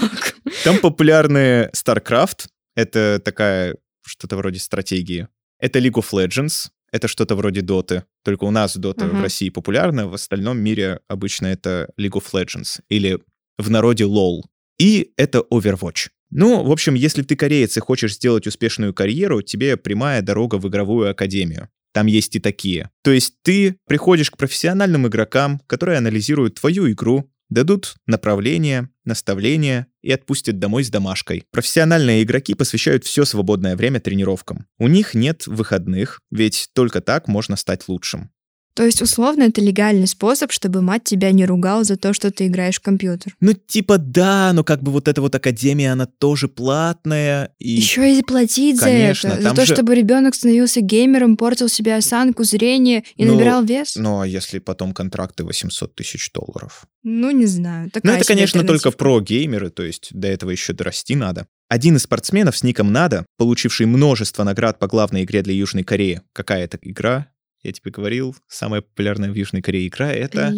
там 0.64 0.78
популярны 0.78 1.72
StarCraft, 1.76 2.48
это 2.76 3.20
такая 3.24 3.76
что-то 4.06 4.38
вроде 4.38 4.60
стратегии. 4.60 5.28
Это 5.60 5.80
League 5.80 5.94
of 5.96 6.12
Legends, 6.12 6.68
это 6.92 7.08
что-то 7.08 7.36
вроде 7.36 7.62
Доты. 7.62 8.04
Только 8.24 8.44
у 8.44 8.52
нас 8.52 8.78
Дота 8.78 9.06
в 9.08 9.14
Мгм. 9.14 9.24
России 9.24 9.50
популярна, 9.50 10.08
в 10.08 10.14
остальном 10.14 10.60
мире 10.60 11.00
обычно 11.08 11.48
это 11.48 11.90
League 12.00 12.12
of 12.22 12.26
Legends 12.32 12.80
или 12.90 13.18
в 13.58 13.70
народе 13.72 14.04
LOL. 14.04 14.44
И 14.80 15.12
это 15.18 15.40
Overwatch. 15.52 16.10
Ну, 16.32 16.64
в 16.64 16.72
общем, 16.72 16.94
если 16.94 17.24
ты 17.24 17.36
кореец 17.36 17.76
и 17.78 17.80
хочешь 17.80 18.16
сделать 18.16 18.48
успешную 18.48 18.94
карьеру, 18.94 19.42
тебе 19.42 19.78
прямая 19.78 20.22
дорога 20.22 20.56
в 20.56 20.68
игровую 20.68 21.10
академию. 21.10 21.70
Там 21.92 22.06
есть 22.06 22.36
и 22.36 22.40
такие. 22.40 22.92
То 23.04 23.12
есть 23.12 23.34
ты 23.42 23.78
приходишь 23.88 24.30
к 24.30 24.38
профессиональным 24.38 25.08
игрокам, 25.08 25.60
которые 25.66 25.98
анализируют 25.98 26.56
твою 26.56 26.92
игру, 26.92 27.32
дадут 27.50 27.96
направление, 28.06 28.90
наставления 29.06 29.88
и 30.04 30.12
отпустят 30.12 30.60
домой 30.60 30.84
с 30.84 30.90
домашкой. 30.90 31.46
Профессиональные 31.52 32.24
игроки 32.24 32.54
посвящают 32.54 33.06
все 33.06 33.26
свободное 33.26 33.76
время 33.76 34.00
тренировкам. 34.00 34.68
У 34.78 34.88
них 34.88 35.16
нет 35.16 35.48
выходных, 35.48 36.20
ведь 36.32 36.70
только 36.74 37.02
так 37.02 37.28
можно 37.28 37.56
стать 37.56 37.88
лучшим. 37.88 38.30
То 38.76 38.86
есть, 38.86 39.02
условно, 39.02 39.44
это 39.44 39.60
легальный 39.62 40.08
способ, 40.08 40.52
чтобы 40.52 40.82
мать 40.82 41.04
тебя 41.04 41.32
не 41.32 41.46
ругал 41.46 41.84
за 41.84 41.98
то, 41.98 42.14
что 42.14 42.32
ты 42.32 42.48
играешь 42.48 42.78
в 42.78 42.82
компьютер. 42.82 43.36
Ну, 43.42 43.54
типа, 43.54 43.98
да, 43.98 44.52
но 44.54 44.64
как 44.64 44.82
бы 44.82 44.92
вот 44.92 45.08
эта 45.08 45.22
вот 45.22 45.36
академия, 45.36 45.92
она 45.92 46.06
тоже 46.06 46.48
платная. 46.48 47.54
И... 47.60 47.72
Еще 47.72 48.18
и 48.18 48.22
платить 48.24 48.80
Конечно, 48.80 49.30
за 49.32 49.36
это. 49.36 49.44
За 49.50 49.56
то, 49.56 49.66
же- 49.66 49.74
чтобы 49.74 49.96
ребенок 49.96 50.36
становился 50.36 50.82
геймером, 50.82 51.36
портил 51.36 51.68
себе 51.68 51.96
осанку, 51.96 52.44
зрение 52.44 53.04
и 53.16 53.26
Ну, 53.26 53.36
набирал 53.36 53.64
вес. 53.64 53.96
Ну, 53.96 54.22
а 54.22 54.28
если 54.28 54.60
потом 54.60 54.94
контракты 54.94 55.44
800 55.44 55.96
тысяч 55.96 56.32
долларов? 56.32 56.84
Ну, 57.04 57.32
не 57.32 57.46
знаю. 57.48 57.86
Ну, 57.86 57.92
Такая 57.92 58.16
это, 58.16 58.24
себе 58.24 58.36
конечно, 58.36 58.60
только 58.62 58.90
альтернативка. 58.90 58.98
про-геймеры, 58.98 59.70
то 59.72 59.84
есть 59.84 60.10
до 60.12 60.28
этого 60.28 60.52
еще 60.52 60.74
дорасти 60.74 61.16
надо. 61.16 61.48
Один 61.68 61.98
из 61.98 62.04
спортсменов 62.04 62.58
с 62.58 62.64
ником 62.64 62.92
Нада, 62.92 63.26
получивший 63.38 63.86
множество 63.86 64.44
наград 64.44 64.80
по 64.80 64.88
главной 64.88 65.24
игре 65.24 65.42
для 65.42 65.54
Южной 65.54 65.84
Кореи. 65.84 66.22
Какая 66.34 66.64
это 66.64 66.80
игра? 66.82 67.28
Я 67.62 67.72
тебе 67.74 67.92
говорил, 67.92 68.36
самая 68.48 68.82
популярная 68.82 69.32
в 69.32 69.36
Южной 69.36 69.62
Корее 69.62 69.88
игра— 69.88 70.12
это... 70.14 70.54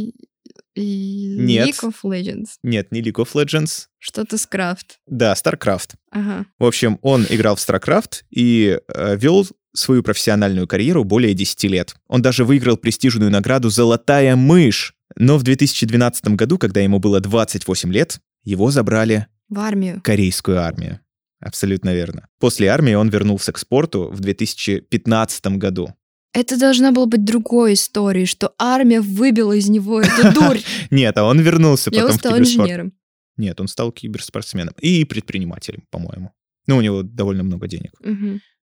Нет. 0.75 1.67
League 1.67 1.84
of 1.84 1.96
Legends. 2.03 2.51
Нет, 2.63 2.91
не 2.91 3.01
League 3.01 3.22
of 3.24 3.29
Legends. 3.34 3.88
Что-то 3.98 4.38
с 4.38 4.46
крафт. 4.46 5.00
Да, 5.05 5.34
StarCraft. 5.34 5.96
Ага. 6.12 6.46
В 6.60 6.65
общем, 6.65 6.98
он 7.01 7.25
играл 7.29 7.55
в 7.55 7.60
StarCraft 7.60 8.24
и 8.29 8.79
э, 8.88 9.17
вел 9.17 9.46
свою 9.74 10.01
профессиональную 10.03 10.67
карьеру 10.67 11.03
более 11.03 11.34
10 11.34 11.63
лет. 11.65 11.96
Он 12.08 12.22
даже 12.22 12.46
выиграл 12.46 12.77
престижную 12.77 13.31
награду 13.31 13.70
«Золотая 13.70 14.36
мышь». 14.36 14.93
Но 15.15 15.38
в 15.38 15.43
2012 15.43 16.25
году, 16.36 16.58
когда 16.58 16.79
ему 16.79 17.00
было 17.00 17.20
28 17.20 17.91
лет, 17.91 18.20
его 18.43 18.72
забрали 18.72 19.27
В 19.50 19.60
армию. 19.60 20.01
корейскую 20.03 20.62
армию. 20.62 21.00
Абсолютно 21.39 21.93
верно. 21.93 22.27
После 22.39 22.67
армии 22.67 22.93
он 22.93 23.10
вернулся 23.10 23.51
к 23.51 23.58
спорту 23.58 24.10
в 24.10 24.20
2015 24.20 25.58
году. 25.58 25.93
Это 26.33 26.57
должна 26.57 26.91
была 26.91 27.05
быть 27.07 27.25
другой 27.25 27.73
историей, 27.73 28.25
что 28.25 28.53
армия 28.57 29.01
выбила 29.01 29.53
из 29.53 29.69
него 29.69 30.01
эту 30.01 30.33
дурь. 30.33 30.59
Нет, 30.89 31.17
а 31.17 31.25
он 31.25 31.39
вернулся 31.41 31.91
потом 31.91 32.11
в 32.11 32.21
киберспорт. 32.21 32.39
инженером. 32.39 32.93
Нет, 33.38 33.59
он 33.59 33.67
стал 33.67 33.91
киберспортсменом 33.91 34.73
и 34.79 35.03
предпринимателем, 35.03 35.83
по-моему. 35.89 36.31
Ну, 36.67 36.77
у 36.77 36.81
него 36.81 37.03
довольно 37.03 37.43
много 37.43 37.67
денег. 37.67 37.93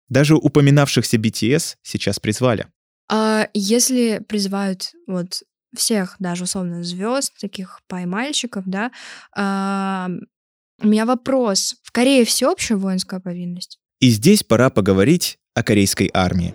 Даже 0.10 0.36
упоминавшихся 0.36 1.18
BTS 1.18 1.76
сейчас 1.82 2.20
призвали. 2.20 2.68
А 3.10 3.50
если 3.54 4.24
призывают 4.28 4.92
вот 5.06 5.44
всех, 5.76 6.16
даже 6.20 6.44
условно 6.44 6.84
звезд, 6.84 7.34
таких 7.40 7.82
поймальщиков, 7.88 8.64
да, 8.66 8.92
а, 9.36 10.10
у 10.82 10.88
меня 10.88 11.06
вопрос. 11.06 11.76
В 11.84 11.92
Корее 11.92 12.26
всеобщая 12.26 12.76
воинская 12.76 13.20
повинность? 13.20 13.80
И 14.00 14.10
здесь 14.10 14.44
пора 14.44 14.70
поговорить 14.70 15.40
о 15.54 15.64
корейской 15.64 16.10
армии. 16.14 16.54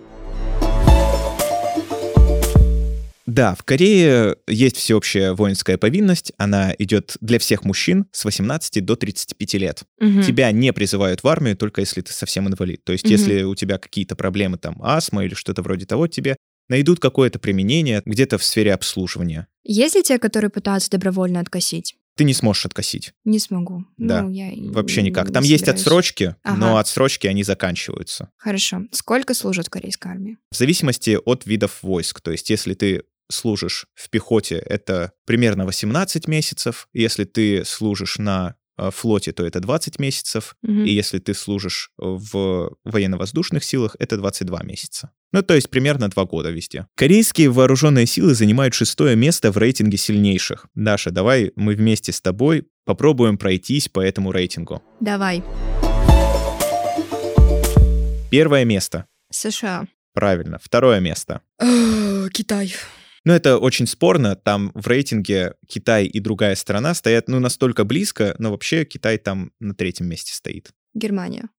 Да, 3.25 3.55
в 3.55 3.63
Корее 3.63 4.35
есть 4.47 4.75
всеобщая 4.77 5.33
воинская 5.33 5.77
повинность. 5.77 6.33
Она 6.37 6.73
идет 6.77 7.15
для 7.21 7.39
всех 7.39 7.63
мужчин 7.63 8.05
с 8.11 8.25
18 8.25 8.81
до 8.83 8.95
35 8.95 9.53
лет. 9.57 9.83
Мгм. 9.99 10.21
Тебя 10.23 10.51
не 10.51 10.73
призывают 10.73 11.23
в 11.23 11.27
армию, 11.27 11.55
только 11.55 11.81
если 11.81 12.01
ты 12.01 12.11
совсем 12.11 12.47
инвалид. 12.49 12.83
То 12.83 12.91
есть, 12.91 13.05
Мгм. 13.05 13.11
если 13.13 13.43
у 13.43 13.55
тебя 13.55 13.77
какие-то 13.77 14.15
проблемы, 14.15 14.57
там, 14.57 14.81
астма 14.83 15.23
или 15.23 15.33
что-то 15.35 15.61
вроде 15.61 15.85
того, 15.85 16.07
тебе 16.07 16.35
найдут 16.69 16.99
какое-то 16.99 17.39
применение 17.39 18.01
где-то 18.05 18.37
в 18.37 18.43
сфере 18.43 18.73
обслуживания. 18.73 19.47
Есть 19.63 19.95
ли 19.95 20.03
те, 20.03 20.19
которые 20.19 20.49
пытаются 20.49 20.91
добровольно 20.91 21.39
откосить? 21.39 21.95
Ты 22.15 22.25
не 22.25 22.33
сможешь 22.35 22.65
откосить. 22.67 23.11
Не 23.25 23.39
смогу. 23.39 23.85
Да, 23.97 24.21
Ну, 24.21 24.29
я 24.29 24.51
Вообще 24.71 25.01
никак. 25.01 25.31
Там 25.33 25.43
есть 25.43 25.61
собираюсь. 25.65 25.81
отсрочки, 25.81 26.35
но 26.45 26.71
Ага. 26.71 26.79
отсрочки, 26.81 27.25
они 27.25 27.43
заканчиваются. 27.43 28.29
Хорошо. 28.37 28.81
Сколько 28.91 29.33
служат 29.33 29.67
корейской 29.69 30.09
армии? 30.11 30.37
В 30.51 30.55
зависимости 30.55 31.17
от 31.25 31.45
видов 31.47 31.79
войск. 31.81 32.21
То 32.21 32.31
есть, 32.31 32.49
если 32.51 32.75
ты 32.75 33.03
служишь 33.29 33.85
в 33.95 34.09
пехоте, 34.09 34.55
это 34.57 35.11
примерно 35.25 35.65
18 35.65 36.27
месяцев. 36.27 36.87
Если 36.93 37.23
ты 37.23 37.65
служишь 37.65 38.17
на 38.17 38.55
э, 38.77 38.89
флоте, 38.91 39.31
то 39.31 39.45
это 39.45 39.59
20 39.59 39.99
месяцев. 39.99 40.55
Мгм. 40.61 40.85
И 40.85 40.91
если 40.91 41.19
ты 41.19 41.33
служишь 41.33 41.91
в 41.97 42.75
военно-воздушных 42.83 43.63
силах, 43.63 43.95
это 43.99 44.17
22 44.17 44.63
месяца. 44.63 45.11
Ну, 45.31 45.41
то 45.41 45.55
есть 45.55 45.69
примерно 45.69 46.09
2 46.09 46.25
года 46.25 46.51
везде. 46.51 46.87
Корейские 46.95 47.49
вооруженные 47.49 48.05
силы 48.05 48.35
занимают 48.35 48.73
шестое 48.73 49.15
место 49.15 49.51
в 49.51 49.57
рейтинге 49.57 49.97
сильнейших. 49.97 50.67
Даша, 50.75 51.11
давай 51.11 51.51
мы 51.55 51.73
вместе 51.75 52.11
с 52.11 52.21
тобой 52.21 52.67
попробуем 52.85 53.37
пройтись 53.37 53.89
по 53.89 53.99
этому 53.99 54.31
рейтингу. 54.31 54.83
Давай. 54.99 55.43
Первое 58.29 58.65
место. 58.65 59.05
США. 59.31 59.87
Правильно. 60.13 60.59
Второе 60.61 60.99
место. 60.99 61.41
Китай. 62.31 62.75
Ну, 63.25 63.33
это 63.33 63.57
очень 63.57 63.87
спорно. 63.87 64.35
Там 64.35 64.71
в 64.73 64.87
рейтинге 64.87 65.55
Китай 65.67 66.05
и 66.05 66.19
другая 66.19 66.55
страна 66.55 66.93
стоят, 66.93 67.29
ну, 67.29 67.39
настолько 67.39 67.85
близко, 67.85 68.35
но 68.37 68.51
вообще 68.51 68.83
Китай 68.85 69.17
там 69.17 69.51
на 69.59 69.73
третьем 69.73 70.07
месте 70.07 70.33
стоит. 70.33 70.71
Германия. 70.93 71.49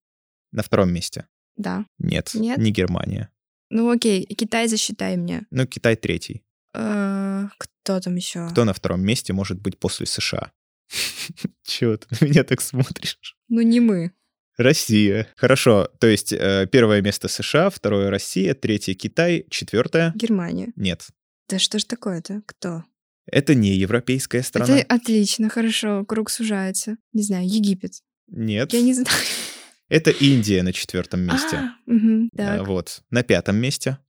На 0.51 0.61
втором 0.63 0.93
месте. 0.93 1.27
Да. 1.57 1.85
Нет, 1.97 2.31
Нет? 2.33 2.57
не 2.57 2.71
Германия. 2.71 3.29
Ну 3.69 3.89
окей, 3.89 4.25
Китай 4.25 4.67
засчитай 4.67 5.17
мне. 5.17 5.45
Ну, 5.49 5.65
Китай 5.65 5.95
третий. 5.95 6.43
Э, 6.73 7.47
Кто 7.57 7.99
там 7.99 8.15
еще? 8.15 8.47
Кто 8.49 8.63
на 8.63 8.73
втором 8.73 9.01
месте 9.01 9.33
может 9.33 9.59
быть 9.59 9.79
после 9.79 10.05
США? 10.05 10.51
Чего 11.63 11.97
ты 11.97 12.07
на 12.19 12.25
меня 12.25 12.43
так 12.43 12.61
смотришь? 12.61 13.17
Ну 13.47 13.61
не 13.61 13.79
мы. 13.79 14.11
Россия. 14.57 15.27
Хорошо, 15.35 15.89
то 15.99 16.07
есть 16.07 16.31
э, 16.31 16.67
первое 16.71 17.01
место 17.01 17.27
США, 17.27 17.69
второе 17.69 18.09
Россия, 18.09 18.53
третье 18.53 18.93
Китай, 18.93 19.45
четвертое... 19.49 20.13
Германия. 20.15 20.71
Нет. 20.75 21.07
Да 21.49 21.59
что 21.59 21.79
ж 21.79 21.83
такое-то? 21.83 22.41
Кто? 22.45 22.83
Это 23.31 23.55
не 23.55 23.75
европейская 23.75 24.43
страна. 24.43 24.77
Это 24.79 24.95
отлично, 24.95 25.49
хорошо, 25.49 26.05
круг 26.05 26.29
сужается. 26.29 26.97
Не 27.13 27.23
знаю, 27.23 27.47
Египет. 27.47 27.93
Нет. 28.27 28.73
Я 28.73 28.81
не 28.81 28.93
знаю. 28.93 29.07
Это 29.89 30.09
Индия 30.11 30.63
на 30.63 30.73
четвертом 30.73 31.21
месте. 31.21 31.57
А, 31.57 31.75
мгм, 31.85 32.29
А, 32.37 32.63
Вот. 32.63 33.01
На 33.11 33.23
пятом 33.23 33.57
месте. 33.57 33.99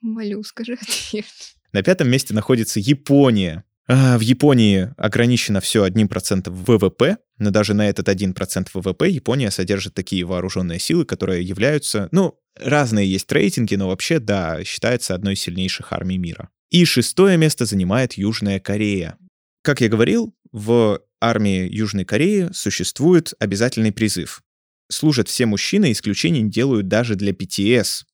молю, 0.00 0.42
скажи 0.42 0.74
ответ. 0.80 1.24
На 1.72 1.82
пятом 1.82 2.08
месте 2.10 2.34
находится 2.34 2.80
Япония. 2.80 3.64
А, 3.88 4.16
в 4.18 4.20
Японии 4.20 4.92
ограничено 4.98 5.60
все 5.60 5.86
1% 5.86 6.50
ВВП, 6.50 7.16
но 7.38 7.50
даже 7.50 7.74
на 7.74 7.88
этот 7.88 8.08
1% 8.08 8.68
ВВП 8.74 9.08
Япония 9.08 9.50
содержит 9.50 9.94
такие 9.94 10.24
вооруженные 10.24 10.78
силы, 10.78 11.04
которые 11.04 11.42
являются, 11.42 12.08
ну, 12.12 12.38
разные 12.56 13.10
есть 13.10 13.30
рейтинги, 13.32 13.74
но 13.74 13.88
вообще, 13.88 14.18
да, 14.18 14.62
считается 14.64 15.14
одной 15.14 15.34
из 15.34 15.40
сильнейших 15.40 15.92
армий 15.92 16.18
мира. 16.18 16.50
И 16.72 16.86
шестое 16.86 17.36
место 17.36 17.66
занимает 17.66 18.14
Южная 18.14 18.58
Корея. 18.58 19.18
Как 19.62 19.82
я 19.82 19.88
говорил, 19.90 20.34
в 20.52 21.00
армии 21.20 21.68
Южной 21.70 22.06
Кореи 22.06 22.48
существует 22.54 23.34
обязательный 23.38 23.92
призыв. 23.92 24.42
Служат 24.90 25.28
все 25.28 25.44
мужчины, 25.44 25.92
исключений 25.92 26.40
не 26.40 26.50
делают 26.50 26.88
даже 26.88 27.14
для 27.14 27.32
BTS. 27.32 28.04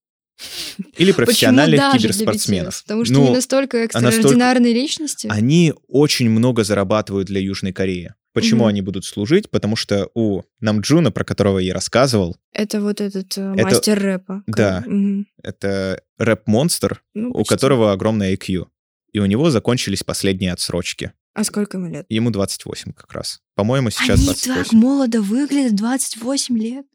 Или 0.97 1.13
профессиональных 1.13 1.81
Почему 1.81 2.01
киберспортсменов. 2.01 2.75
BTS? 2.75 2.83
Потому 2.83 3.05
что 3.05 3.15
Ну, 3.15 3.25
они 3.27 3.35
настолько 3.37 3.79
настолько- 3.79 4.09
экстраординарные 4.09 4.75
личности. 4.75 5.29
Они 5.31 5.73
очень 5.87 6.29
много 6.29 6.65
зарабатывают 6.65 7.29
для 7.29 7.41
Южной 7.41 7.73
Кореи. 7.73 8.15
Почему 8.35 8.61
Мгм. 8.65 8.69
они 8.69 8.83
будут 8.83 9.05
служить? 9.05 9.51
Потому 9.51 9.75
что 9.77 10.11
у 10.15 10.43
Намджуна, 10.61 11.11
про 11.11 11.25
которого 11.25 11.59
я 11.59 11.73
рассказывал, 11.75 12.37
Это 12.53 12.81
вот 12.81 13.01
этот 13.01 13.37
э, 13.39 13.55
Это- 13.57 13.63
мастер 13.65 13.99
рэпа. 13.99 14.43
Да. 14.47 14.85
Мгм. 14.87 15.27
это 15.43 16.03
рэп-монстр, 16.19 17.03
Ну, 17.15 17.31
у 17.31 17.45
которого 17.45 17.93
огромный 17.93 18.35
IQ. 18.35 18.67
И 19.13 19.19
у 19.21 19.27
него 19.27 19.51
закончились 19.51 20.03
последние 20.05 20.53
отсрочки. 20.53 21.13
А 21.35 21.45
сколько 21.45 21.79
ему 21.79 21.89
лет? 21.89 22.05
Ему 22.09 22.31
28 22.31 22.93
как 22.93 23.13
раз. 23.13 23.41
По-моему, 23.55 23.91
сейчас 23.91 24.19
Они 24.19 24.27
28. 24.27 24.65
так 24.65 24.73
молодо 24.73 25.23
выглядят, 25.23 25.75
28 25.77 26.59
лет. 26.59 26.87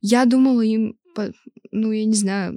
Я 0.00 0.24
думала 0.24 0.62
им, 0.62 0.96
ну, 1.72 1.92
я 1.92 2.04
не 2.04 2.14
знаю, 2.14 2.56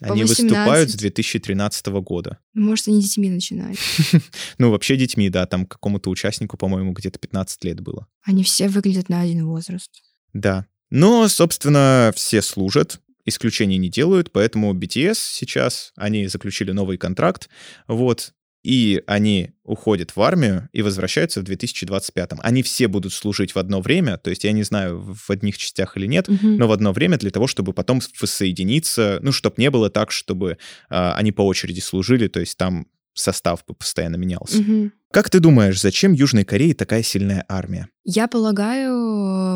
Они 0.00 0.22
18. 0.22 0.42
выступают 0.44 0.90
с 0.90 0.94
2013 0.94 1.86
года. 1.86 2.38
может, 2.54 2.88
они 2.88 3.00
детьми 3.00 3.30
начинали. 3.30 3.76
Ну, 4.58 4.70
вообще 4.70 4.96
детьми, 4.96 5.28
да, 5.28 5.46
там 5.46 5.66
какому-то 5.66 6.10
участнику, 6.10 6.56
по-моему, 6.56 6.92
где-то 6.92 7.18
15 7.18 7.64
лет 7.64 7.80
было. 7.80 8.06
Они 8.22 8.44
все 8.44 8.68
выглядят 8.68 9.08
на 9.08 9.20
один 9.20 9.46
возраст. 9.46 9.90
Да. 10.32 10.66
Но, 10.90 11.26
собственно, 11.28 12.12
все 12.14 12.42
служат, 12.42 13.00
исключений 13.24 13.76
не 13.76 13.88
делают, 13.88 14.32
поэтому 14.32 14.74
BTS 14.74 15.16
сейчас, 15.16 15.92
они 15.96 16.26
заключили 16.26 16.72
новый 16.72 16.96
контракт, 16.96 17.48
вот, 17.86 18.32
и 18.62 19.02
они 19.06 19.50
уходят 19.64 20.16
в 20.16 20.20
армию 20.22 20.68
и 20.72 20.82
возвращаются 20.82 21.40
в 21.40 21.44
2025. 21.44 22.30
Они 22.40 22.62
все 22.62 22.88
будут 22.88 23.12
служить 23.12 23.54
в 23.54 23.58
одно 23.58 23.80
время, 23.80 24.16
то 24.18 24.30
есть 24.30 24.44
я 24.44 24.52
не 24.52 24.62
знаю, 24.62 25.00
в 25.00 25.30
одних 25.30 25.56
частях 25.58 25.96
или 25.96 26.06
нет, 26.06 26.28
Мгм. 26.28 26.56
но 26.56 26.68
в 26.68 26.72
одно 26.72 26.92
время 26.92 27.16
для 27.18 27.30
того, 27.30 27.46
чтобы 27.46 27.72
потом 27.72 28.00
воссоединиться, 28.20 29.18
ну, 29.22 29.32
чтобы 29.32 29.56
не 29.58 29.70
было 29.70 29.90
так, 29.90 30.10
чтобы 30.10 30.58
а, 30.88 31.14
они 31.14 31.32
по 31.32 31.42
очереди 31.42 31.80
служили, 31.80 32.28
то 32.28 32.40
есть 32.40 32.56
там 32.56 32.86
состав 33.14 33.64
бы 33.66 33.74
постоянно 33.74 34.16
менялся. 34.16 34.58
Мгм. 34.58 34.92
Как 35.12 35.30
ты 35.30 35.40
думаешь, 35.40 35.80
зачем 35.80 36.12
Южной 36.12 36.44
Корее 36.44 36.74
такая 36.74 37.02
сильная 37.02 37.44
армия? 37.48 37.88
Я 38.04 38.28
полагаю, 38.28 38.92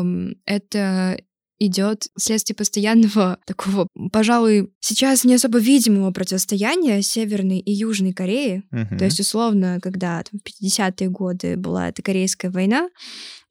м, 0.01 0.35
это 0.45 1.17
идет 1.59 2.07
вследствие 2.17 2.55
постоянного 2.55 3.37
такого, 3.45 3.87
пожалуй, 4.11 4.71
сейчас 4.79 5.23
не 5.23 5.35
особо 5.35 5.59
видимого 5.59 6.11
противостояния 6.11 7.01
Северной 7.01 7.59
и 7.59 7.71
Южной 7.71 8.13
Кореи. 8.13 8.63
Мгм. 8.71 8.97
То 8.97 9.05
есть, 9.05 9.19
условно, 9.19 9.79
когда 9.81 10.23
там, 10.23 10.39
в 10.39 10.65
50-е 10.65 11.09
годы 11.09 11.57
была 11.57 11.89
эта 11.89 12.01
Корейская 12.01 12.49
война, 12.49 12.89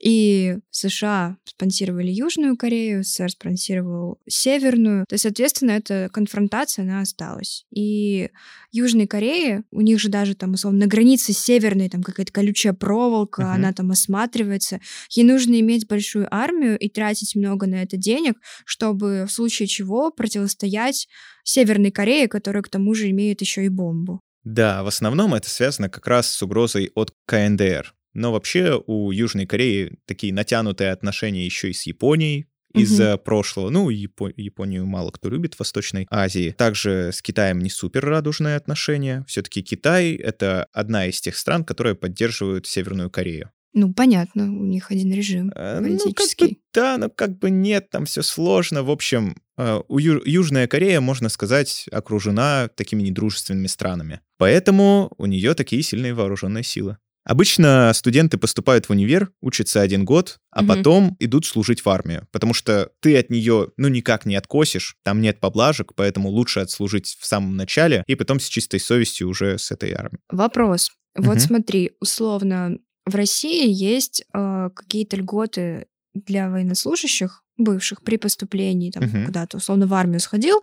и 0.02 0.58
США 0.70 1.36
спонсировали 1.44 2.10
Южную 2.10 2.56
Корею, 2.56 3.04
СССР 3.04 3.30
спонсировал 3.30 4.18
Северную. 4.28 5.06
То 5.08 5.14
есть, 5.14 5.22
соответственно, 5.22 5.70
эта 5.72 6.10
конфронтация, 6.12 6.82
она 6.82 7.00
осталась. 7.02 7.64
И 7.72 8.30
Южной 8.72 9.06
Корее, 9.06 9.62
у 9.70 9.80
них 9.80 10.00
же 10.00 10.08
даже 10.08 10.34
там, 10.34 10.54
условно, 10.54 10.80
на 10.80 10.86
границе 10.86 11.32
Северной 11.32 11.88
там 11.88 12.02
какая-то 12.02 12.32
колючая 12.32 12.72
проволока, 12.72 13.42
Мгм. 13.42 13.52
она 13.52 13.72
там 13.72 13.90
осматривается. 13.92 14.80
Ей 15.10 15.22
нужно 15.22 15.60
иметь 15.60 15.86
большую 15.86 16.26
армию 16.34 16.76
и 16.78 16.88
тратить 16.88 17.36
много 17.36 17.66
на 17.68 17.76
это 17.82 17.96
денег, 17.96 18.34
чтобы 18.64 19.26
в 19.28 19.32
случае 19.32 19.68
чего 19.68 20.10
противостоять 20.10 21.06
Северной 21.44 21.92
Корее, 21.92 22.26
которая 22.26 22.62
к 22.64 22.68
тому 22.68 22.94
же 22.94 23.08
имеет 23.10 23.40
еще 23.40 23.64
и 23.64 23.68
бомбу. 23.68 24.20
Да, 24.42 24.82
в 24.82 24.88
основном 24.88 25.34
это 25.34 25.48
связано 25.48 25.88
как 25.88 26.08
раз 26.08 26.26
с 26.26 26.42
угрозой 26.42 26.90
от 26.96 27.12
КНДР. 27.26 27.94
Но 28.14 28.32
вообще 28.32 28.80
у 28.86 29.10
Южной 29.10 29.46
Кореи 29.46 29.96
такие 30.06 30.32
натянутые 30.32 30.90
отношения 30.90 31.44
еще 31.44 31.70
и 31.70 31.72
с 31.72 31.84
Японией 31.86 32.46
из-за 32.74 33.16
прошлого. 33.18 33.68
Ну, 33.70 33.90
Япо- 33.90 34.32
Японию 34.36 34.86
мало 34.86 35.10
кто 35.10 35.28
любит 35.28 35.54
в 35.54 35.58
Восточной 35.58 36.06
Азии. 36.10 36.54
Также 36.56 37.10
с 37.12 37.20
Китаем 37.20 37.58
не 37.58 37.68
супер 37.70 38.04
радужные 38.04 38.56
отношения. 38.56 39.24
Все-таки 39.28 39.62
Китай— 39.62 40.12
это 40.14 40.66
одна 40.72 41.06
из 41.06 41.20
тех 41.20 41.36
стран, 41.36 41.64
которые 41.64 41.94
поддерживают 41.94 42.66
Северную 42.66 43.10
Корею. 43.10 43.50
Ну, 43.74 43.92
понятно, 43.94 44.44
у 44.44 44.64
них 44.64 44.90
один 44.90 45.12
режим 45.14 45.50
Э, 45.54 45.80
Ну, 45.80 45.86
как 45.98 45.98
бы 45.98 45.98
политический. 46.14 46.60
да, 46.74 46.98
но 46.98 47.08
как 47.08 47.38
бы 47.38 47.48
нет, 47.50 47.88
там 47.90 48.04
все 48.04 48.20
сложно. 48.22 48.82
В 48.82 48.90
общем, 48.90 49.36
э, 49.56 49.80
у 49.88 49.98
Ю- 49.98 50.22
Южная 50.26 50.66
Корея, 50.66 51.00
можно 51.00 51.30
сказать, 51.30 51.86
окружена 51.90 52.68
такими 52.74 53.02
недружественными 53.02 53.66
странами. 53.68 54.20
Поэтому 54.38 55.10
у 55.16 55.24
нее 55.26 55.54
такие 55.54 55.82
сильные 55.82 56.12
вооруженные 56.12 56.64
силы. 56.64 56.98
Обычно 57.24 57.92
студенты 57.94 58.36
поступают 58.36 58.86
в 58.86 58.90
универ, 58.90 59.30
учатся 59.40 59.80
один 59.80 60.04
год, 60.04 60.38
а 60.50 60.62
Мгм. 60.62 60.68
потом 60.68 61.16
идут 61.20 61.46
служить 61.46 61.84
в 61.84 61.88
армию, 61.88 62.26
потому 62.32 62.52
что 62.52 62.90
ты 63.00 63.16
от 63.16 63.30
нее, 63.30 63.68
ну, 63.76 63.88
никак 63.88 64.26
не 64.26 64.34
откосишь, 64.36 64.96
там 65.04 65.20
нет 65.20 65.38
поблажек, 65.40 65.92
поэтому 65.94 66.28
лучше 66.30 66.60
отслужить 66.60 67.16
в 67.20 67.24
самом 67.26 67.56
начале 67.56 68.02
и 68.06 68.14
потом 68.16 68.40
с 68.40 68.46
чистой 68.46 68.80
совестью 68.80 69.28
уже 69.28 69.58
с 69.58 69.70
этой 69.70 69.92
армией. 69.92 70.20
Вопрос. 70.30 70.90
Вот 71.16 71.36
Мгм. 71.36 71.40
смотри, 71.40 71.92
условно, 72.00 72.78
в 73.06 73.14
России 73.14 73.70
есть 73.70 74.24
э, 74.34 74.70
какие-то 74.74 75.16
льготы 75.16 75.86
для 76.14 76.50
военнослужащих 76.50 77.42
бывших 77.56 78.02
при 78.02 78.16
поступлении, 78.16 78.90
там, 78.90 79.04
Мгм. 79.04 79.26
куда-то, 79.26 79.58
условно, 79.58 79.86
в 79.86 79.94
армию 79.94 80.20
сходил, 80.20 80.62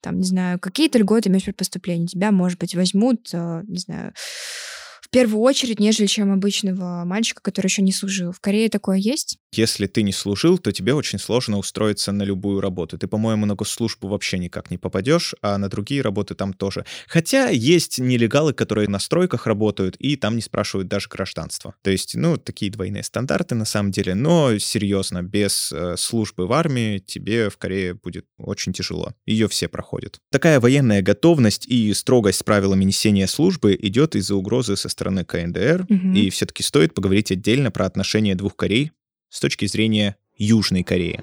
там, 0.00 0.18
не 0.18 0.24
знаю, 0.26 0.58
какие-то 0.58 0.98
льготы 0.98 1.28
имеешь 1.28 1.44
при 1.44 1.52
поступлении. 1.52 2.06
Тебя, 2.06 2.30
может 2.30 2.58
быть, 2.58 2.74
возьмут, 2.74 3.28
э, 3.32 3.62
не 3.66 3.78
знаю, 3.78 4.14
в 5.08 5.10
первую 5.10 5.40
очередь, 5.40 5.80
нежели 5.80 6.06
чем 6.06 6.30
обычного 6.30 7.02
мальчика, 7.06 7.40
который 7.42 7.68
еще 7.68 7.80
не 7.80 7.92
служил. 7.92 8.30
В 8.30 8.40
Корее 8.40 8.68
такое 8.68 8.98
есть? 8.98 9.38
Если 9.52 9.86
ты 9.86 10.02
не 10.02 10.12
служил, 10.12 10.58
то 10.58 10.72
тебе 10.72 10.94
очень 10.94 11.18
сложно 11.18 11.58
устроиться 11.58 12.12
на 12.12 12.22
любую 12.22 12.60
работу. 12.60 12.98
Ты, 12.98 13.06
по-моему, 13.06 13.46
на 13.46 13.54
госслужбу 13.54 14.08
вообще 14.08 14.38
никак 14.38 14.70
не 14.70 14.78
попадешь, 14.78 15.34
а 15.42 15.56
на 15.58 15.68
другие 15.68 16.02
работы 16.02 16.34
там 16.34 16.52
тоже. 16.52 16.84
Хотя 17.06 17.48
есть 17.48 17.98
нелегалы, 17.98 18.52
которые 18.52 18.88
на 18.88 18.98
стройках 18.98 19.46
работают, 19.46 19.96
и 19.96 20.16
там 20.16 20.36
не 20.36 20.42
спрашивают 20.42 20.88
даже 20.88 21.08
гражданство. 21.08 21.74
То 21.82 21.90
есть, 21.90 22.14
ну, 22.14 22.36
такие 22.36 22.70
двойные 22.70 23.02
стандарты 23.02 23.54
на 23.54 23.64
самом 23.64 23.90
деле. 23.90 24.14
Но 24.14 24.58
серьезно, 24.58 25.22
без 25.22 25.72
э, 25.72 25.96
службы 25.96 26.46
в 26.46 26.52
армии 26.52 26.98
тебе 26.98 27.48
в 27.48 27.56
Корее 27.56 27.94
будет 27.94 28.26
очень 28.36 28.72
тяжело. 28.72 29.14
Ее 29.26 29.48
все 29.48 29.68
проходят. 29.68 30.18
Такая 30.30 30.60
военная 30.60 31.00
готовность 31.00 31.66
и 31.66 31.92
строгость 31.94 32.40
с 32.40 32.42
правилами 32.42 32.84
несения 32.84 33.26
службы 33.26 33.76
идет 33.80 34.14
из-за 34.14 34.34
угрозы 34.34 34.76
со 34.76 34.88
стороны 34.88 35.24
КНДР. 35.24 35.86
Мгм. 35.88 36.14
И 36.14 36.30
все-таки 36.30 36.62
стоит 36.62 36.94
поговорить 36.94 37.32
отдельно 37.32 37.70
про 37.70 37.86
отношения 37.86 38.34
двух 38.34 38.54
Корей 38.54 38.92
с 39.30 39.40
точки 39.40 39.66
зрения 39.66 40.16
Южной 40.36 40.82
Кореи. 40.82 41.20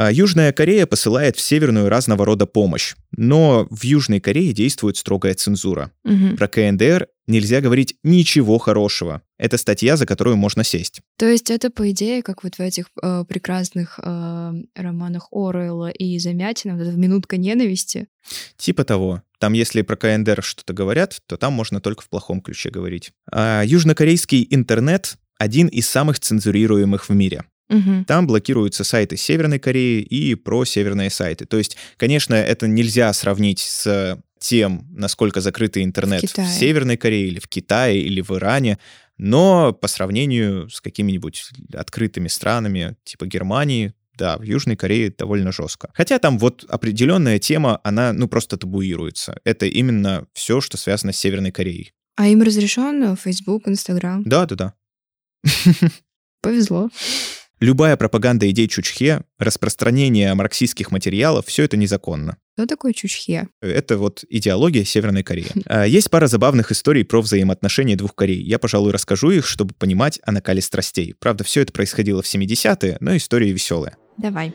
А 0.00 0.12
Южная 0.12 0.52
Корея 0.52 0.86
посылает 0.86 1.34
в 1.36 1.40
Северную 1.40 1.88
разного 1.88 2.24
рода 2.24 2.46
помощь, 2.46 2.94
но 3.10 3.66
в 3.68 3.82
Южной 3.82 4.20
Корее 4.20 4.52
действует 4.52 4.96
строгая 4.96 5.34
цензура. 5.34 5.90
Мгм. 6.04 6.36
Про 6.36 6.46
КНДР 6.46 7.08
нельзя 7.28 7.60
говорить 7.60 7.96
ничего 8.02 8.58
хорошего. 8.58 9.22
Это 9.38 9.56
статья, 9.58 9.96
за 9.96 10.06
которую 10.06 10.36
можно 10.36 10.64
сесть. 10.64 11.00
То 11.18 11.26
есть 11.26 11.50
это, 11.50 11.70
по 11.70 11.90
идее, 11.90 12.22
как 12.22 12.42
вот 12.42 12.56
в 12.56 12.60
этих 12.60 12.86
э, 13.02 13.24
прекрасных 13.28 14.00
э, 14.02 14.52
романах 14.74 15.28
Оруэлла 15.30 15.90
и 15.90 16.18
Замятина, 16.18 16.76
вот 16.76 16.86
эта 16.86 16.96
минутка 16.96 17.36
ненависти. 17.36 18.08
Типа 18.56 18.84
того. 18.84 19.22
Там, 19.38 19.52
если 19.52 19.82
про 19.82 19.96
КНДР 19.96 20.42
что-то 20.42 20.72
говорят, 20.72 21.20
то 21.26 21.36
там 21.36 21.52
можно 21.52 21.80
только 21.80 22.02
в 22.02 22.08
плохом 22.08 22.40
ключе 22.40 22.70
говорить. 22.70 23.12
А 23.30 23.62
южнокорейский 23.62 24.46
интернет— 24.50 25.16
один 25.38 25.68
из 25.68 25.88
самых 25.88 26.18
цензурируемых 26.18 27.08
в 27.08 27.12
мире. 27.12 27.44
Мгм. 27.68 28.04
Там 28.06 28.26
блокируются 28.26 28.82
сайты 28.82 29.16
Северной 29.16 29.58
Кореи 29.58 30.00
и 30.00 30.34
просеверные 30.34 31.10
сайты. 31.10 31.44
То 31.44 31.58
есть, 31.58 31.76
конечно, 31.96 32.34
это 32.34 32.66
нельзя 32.66 33.12
сравнить 33.12 33.60
с 33.60 34.18
тем, 34.40 34.86
насколько 34.90 35.40
закрытый 35.40 35.84
интернет 35.84 36.22
в, 36.22 36.26
Китае. 36.26 36.48
Северной 36.48 36.96
Корее 36.96 37.28
или 37.28 37.38
в 37.38 37.48
Китае 37.48 38.00
или 38.00 38.20
в 38.20 38.30
Иране, 38.32 38.78
но 39.16 39.72
по 39.72 39.88
сравнению 39.88 40.68
с 40.70 40.80
какими-нибудь 40.80 41.50
открытыми 41.74 42.28
странами 42.28 42.96
типа 43.04 43.26
Германии, 43.26 43.94
да, 44.14 44.36
в 44.36 44.42
Южной 44.42 44.76
Корее 44.76 45.14
довольно 45.16 45.52
жестко. 45.52 45.90
Хотя 45.94 46.18
там 46.18 46.38
вот 46.38 46.64
определенная 46.68 47.38
тема, 47.38 47.80
она 47.84 48.12
ну 48.12 48.28
просто 48.28 48.56
табуируется. 48.56 49.40
Это 49.44 49.66
именно 49.66 50.26
все, 50.32 50.60
что 50.60 50.76
связано 50.76 51.12
с 51.12 51.18
Северной 51.18 51.52
Кореей. 51.52 51.92
А 52.16 52.26
им 52.26 52.42
разрешен 52.42 53.16
Facebook, 53.16 53.68
Instagram? 53.68 54.22
Да, 54.24 54.46
да, 54.46 54.56
да. 54.56 54.74
Повезло. 56.42 56.90
Любая 57.60 57.96
пропаганда 57.96 58.48
идей 58.50 58.68
Чучхе, 58.68 59.22
распространение 59.38 60.32
марксистских 60.34 60.92
материалов, 60.92 61.46
все 61.46 61.64
это 61.64 61.76
незаконно. 61.76 62.36
Кто 62.54 62.66
такой 62.66 62.94
Чучхе? 62.94 63.48
Это 63.60 63.98
вот 63.98 64.24
идеология 64.28 64.84
Северной 64.84 65.24
Кореи. 65.24 65.50
А, 65.66 65.84
Есть 65.84 66.08
пара 66.10 66.28
забавных 66.28 66.70
историй 66.70 67.04
про 67.04 67.20
взаимоотношения 67.20 67.96
двух 67.96 68.14
Корей. 68.14 68.40
Я, 68.42 68.60
пожалуй, 68.60 68.92
расскажу 68.92 69.30
их, 69.30 69.46
чтобы 69.46 69.74
понимать 69.74 70.20
о 70.22 70.30
накале 70.30 70.62
страстей. 70.62 71.14
Правда, 71.18 71.42
все 71.42 71.62
это 71.62 71.72
происходило 71.72 72.22
в 72.22 72.26
70-е, 72.32 72.98
но 73.00 73.16
истории 73.16 73.50
веселые. 73.50 73.96
Давай. 74.16 74.54